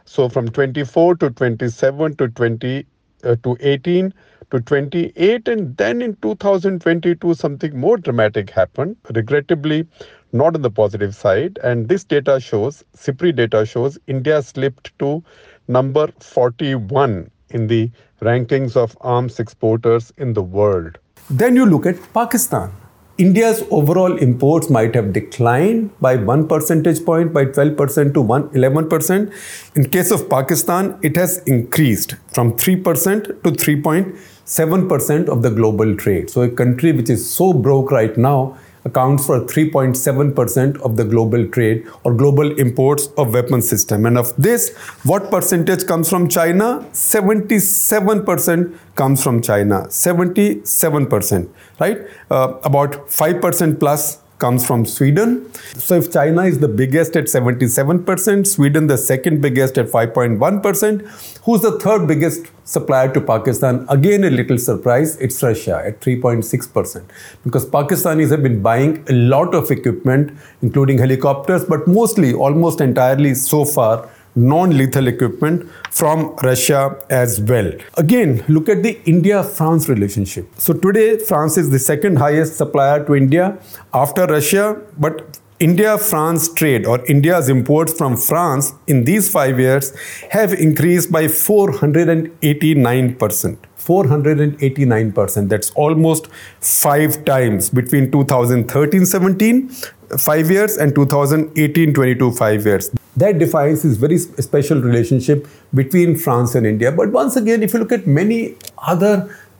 So 0.05 0.29
from 0.29 0.49
24 0.49 1.17
to 1.17 1.29
27 1.29 2.15
to 2.15 2.29
20 2.29 2.85
uh, 3.23 3.35
to 3.43 3.57
18 3.59 4.13
to 4.51 4.59
28, 4.61 5.47
and 5.47 5.77
then 5.77 6.01
in 6.01 6.15
2022 6.21 7.33
something 7.33 7.77
more 7.77 7.97
dramatic 7.97 8.49
happened. 8.49 8.95
Regrettably, 9.13 9.85
not 10.31 10.55
on 10.55 10.61
the 10.61 10.71
positive 10.71 11.13
side. 11.13 11.59
And 11.63 11.89
this 11.89 12.05
data 12.05 12.39
shows, 12.39 12.83
SIPRI 12.95 13.35
data 13.35 13.65
shows, 13.65 13.99
India 14.07 14.41
slipped 14.41 14.97
to 14.99 15.23
number 15.67 16.07
41 16.19 17.29
in 17.49 17.67
the 17.67 17.91
rankings 18.21 18.75
of 18.77 18.97
arms 19.01 19.39
exporters 19.39 20.13
in 20.17 20.33
the 20.33 20.43
world. 20.43 20.97
Then 21.29 21.55
you 21.55 21.65
look 21.65 21.85
at 21.85 21.97
Pakistan. 22.13 22.71
India's 23.19 23.63
overall 23.69 24.15
imports 24.17 24.69
might 24.69 24.95
have 24.95 25.11
declined 25.11 25.89
by 25.99 26.15
1 26.15 26.47
percentage 26.47 27.03
point 27.03 27.33
by 27.33 27.43
12% 27.43 28.13
to 28.13 28.21
1, 28.21 28.49
11%. 28.51 29.33
In 29.75 29.89
case 29.89 30.09
of 30.09 30.29
Pakistan, 30.29 30.97
it 31.01 31.17
has 31.17 31.39
increased 31.39 32.15
from 32.33 32.53
3% 32.53 33.43
to 33.43 33.51
3.7% 33.51 35.27
of 35.27 35.41
the 35.41 35.49
global 35.49 35.97
trade. 35.97 36.29
So 36.29 36.43
a 36.43 36.49
country 36.49 36.93
which 36.93 37.09
is 37.09 37.29
so 37.29 37.51
broke 37.51 37.91
right 37.91 38.17
now 38.17 38.57
accounts 38.85 39.25
for 39.25 39.41
3.7% 39.41 40.79
of 40.81 40.95
the 40.97 41.03
global 41.03 41.47
trade 41.47 41.85
or 42.03 42.13
global 42.13 42.51
imports 42.59 43.07
of 43.17 43.33
weapon 43.33 43.61
system. 43.61 44.05
And 44.05 44.17
of 44.17 44.33
this, 44.37 44.73
what 45.03 45.29
percentage 45.29 45.85
comes 45.85 46.09
from 46.09 46.27
China? 46.29 46.85
77% 46.93 48.77
comes 48.95 49.23
from 49.23 49.41
China. 49.41 49.87
77%, 49.87 51.49
right? 51.79 51.97
Uh, 52.29 52.53
about 52.63 53.07
5% 53.07 53.79
plus 53.79 54.19
comes 54.39 54.65
from 54.65 54.85
Sweden. 54.85 55.53
So 55.75 55.95
if 55.95 56.11
China 56.11 56.43
is 56.43 56.59
the 56.59 56.67
biggest 56.67 57.15
at 57.15 57.25
77%, 57.25 58.47
Sweden 58.47 58.87
the 58.87 58.97
second 58.97 59.41
biggest 59.41 59.77
at 59.77 59.87
5.1%, 59.87 61.41
who's 61.43 61.61
the 61.61 61.77
third 61.79 62.07
biggest 62.07 62.47
supplier 62.63 63.11
to 63.13 63.21
Pakistan? 63.21 63.85
Again, 63.89 64.23
a 64.23 64.29
little 64.29 64.57
surprise, 64.57 65.17
it's 65.17 65.41
Russia 65.43 65.81
at 65.85 65.99
3.6%. 65.99 67.03
Because 67.43 67.65
Pakistanis 67.65 68.31
have 68.31 68.41
been 68.41 68.61
buying 68.61 69.03
a 69.09 69.13
lot 69.13 69.53
of 69.53 69.69
equipment, 69.71 70.37
including 70.61 70.97
helicopters, 70.97 71.65
but 71.65 71.87
mostly, 71.87 72.33
almost 72.33 72.81
entirely 72.81 73.35
so 73.35 73.65
far, 73.65 74.09
non-lethal 74.35 75.07
equipment 75.07 75.69
from 75.91 76.35
Russia 76.43 76.97
as 77.09 77.39
well. 77.41 77.71
Again, 77.97 78.43
look 78.47 78.69
at 78.69 78.83
the 78.83 78.99
India-France 79.05 79.89
relationship. 79.89 80.47
So 80.57 80.73
today, 80.73 81.17
France 81.17 81.57
is 81.57 81.69
the 81.69 81.79
second 81.79 82.17
highest 82.17 82.57
supplier 82.57 83.05
to 83.05 83.15
India 83.15 83.57
after 83.93 84.25
Russia, 84.25 84.81
but 84.97 85.39
India-France 85.59 86.53
trade 86.53 86.85
or 86.85 87.05
India's 87.07 87.49
imports 87.49 87.91
from 87.91 88.15
France 88.15 88.73
in 88.87 89.03
these 89.03 89.29
five 89.29 89.59
years 89.59 89.93
have 90.31 90.53
increased 90.53 91.11
by 91.11 91.25
489%. 91.25 93.57
489%. 93.77 95.49
That's 95.49 95.71
almost 95.71 96.27
five 96.61 97.25
times 97.25 97.69
between 97.69 98.09
2013-17, 98.11 99.91
five 100.17 100.49
years, 100.49 100.77
and 100.77 100.93
2018-22, 100.93 102.37
five 102.37 102.65
years. 102.65 102.89
That 103.21 103.39
defines 103.39 103.83
this 103.83 103.97
very 103.97 104.17
special 104.17 104.81
relationship 104.81 105.47
between 105.73 106.15
France 106.15 106.55
and 106.55 106.65
India. 106.65 106.91
But 106.91 107.11
once 107.11 107.35
again, 107.35 107.63
if 107.63 107.73
you 107.73 107.79
look 107.79 107.91
at 107.91 108.07
many 108.07 108.55
other 108.77 109.13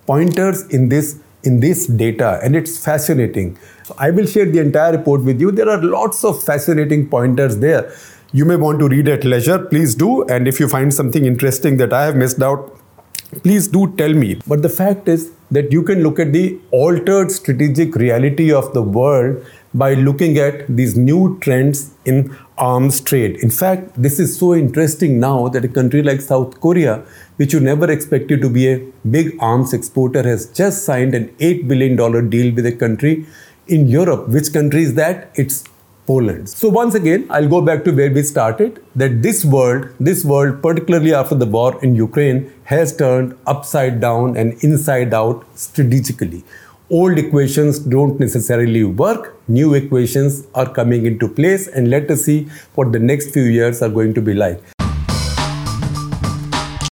pointers 0.10 0.64
in 0.78 0.90
this 0.90 1.20
in 1.44 1.60
this 1.60 1.88
data 1.88 2.40
and 2.44 2.56
it's 2.56 2.84
fascinating. 2.84 3.58
I 3.98 4.12
will 4.12 4.26
share 4.26 4.46
the 4.46 4.60
entire 4.60 4.92
report 4.98 5.22
with 5.24 5.40
you. 5.40 5.52
There 5.52 5.70
are 5.70 5.82
lots 5.82 6.24
of 6.24 6.44
fascinating 6.44 7.08
pointers 7.10 7.58
there. 7.58 7.94
You 8.32 8.46
may 8.46 8.56
want 8.56 8.80
to 8.80 8.88
read 8.88 9.08
at 9.08 9.24
leisure, 9.24 9.60
please 9.60 9.96
do. 9.96 10.24
And 10.28 10.48
if 10.48 10.60
you 10.60 10.68
find 10.68 10.94
something 10.94 11.26
interesting 11.26 11.78
that 11.78 11.94
I 11.94 12.06
have 12.06 12.16
missed 12.16 12.42
out, 12.42 12.78
please 13.44 13.68
do 13.68 13.96
tell 13.96 14.14
me. 14.14 14.42
But 14.48 14.62
the 14.62 14.70
fact 14.70 15.08
is 15.08 15.32
that 15.52 15.72
you 15.72 15.82
can 15.84 16.04
look 16.04 16.20
at 16.20 16.34
the 16.34 16.60
altered 16.72 17.32
strategic 17.32 17.96
reality 17.96 18.52
of 18.52 18.74
the 18.74 18.84
world 18.84 19.44
by 19.74 19.94
looking 19.94 20.38
at 20.38 20.68
these 20.68 20.96
new 20.98 21.38
trends 21.42 21.92
in 22.06 22.36
arms 22.60 23.00
trade. 23.02 23.38
In 23.38 23.50
fact, 23.50 23.90
this 23.96 24.20
is 24.20 24.38
so 24.38 24.54
interesting 24.54 25.20
now 25.20 25.48
that 25.48 25.66
a 25.66 25.68
country 25.68 26.04
like 26.04 26.22
South 26.22 26.60
Korea, 26.60 27.04
which 27.38 27.54
you 27.54 27.60
never 27.60 27.90
expected 27.90 28.42
to 28.42 28.50
be 28.50 28.68
a 28.68 28.86
big 29.10 29.36
arms 29.40 29.74
exporter, 29.74 30.22
has 30.24 30.48
just 30.52 30.84
signed 30.84 31.16
an 31.16 31.30
$8 31.40 31.68
billion 31.68 31.96
deal 32.30 32.54
with 32.54 32.66
a 32.66 32.72
country 32.72 33.26
in 33.68 33.88
Europe. 33.88 34.28
Which 34.28 34.52
country 34.54 34.84
is 34.84 34.96
that? 34.96 35.32
It's 35.36 35.64
Poland. 36.06 36.50
So 36.50 36.70
once 36.70 36.96
again, 36.96 37.28
I'll 37.30 37.48
go 37.48 37.62
back 37.62 37.84
to 37.86 37.92
where 37.92 38.12
we 38.12 38.24
started, 38.24 38.84
that 38.96 39.22
this 39.22 39.46
world, 39.46 39.90
this 40.00 40.26
world, 40.26 40.62
particularly 40.62 41.14
after 41.14 41.36
the 41.36 41.46
war 41.46 41.80
in 41.84 41.96
Ukraine, 41.96 42.52
has 42.64 42.96
turned 42.96 43.38
upside 43.46 44.02
down 44.02 44.36
and 44.36 44.64
inside 44.64 45.14
out 45.14 45.46
strategically 45.54 46.44
old 46.90 47.20
equations 47.20 47.78
don't 47.78 48.20
necessarily 48.20 48.84
work. 48.84 49.36
New 49.48 49.74
equations 49.76 50.48
are 50.56 50.68
coming 50.68 51.06
into 51.06 51.28
place 51.28 51.68
and 51.68 51.90
let 51.90 52.10
us 52.10 52.26
see 52.26 52.48
what 52.76 52.92
the 52.92 53.00
next 53.00 53.32
few 53.32 53.44
years 53.44 53.82
are 53.82 53.90
going 53.90 54.14
to 54.16 54.22
be 54.22 54.34
like. 54.34 54.79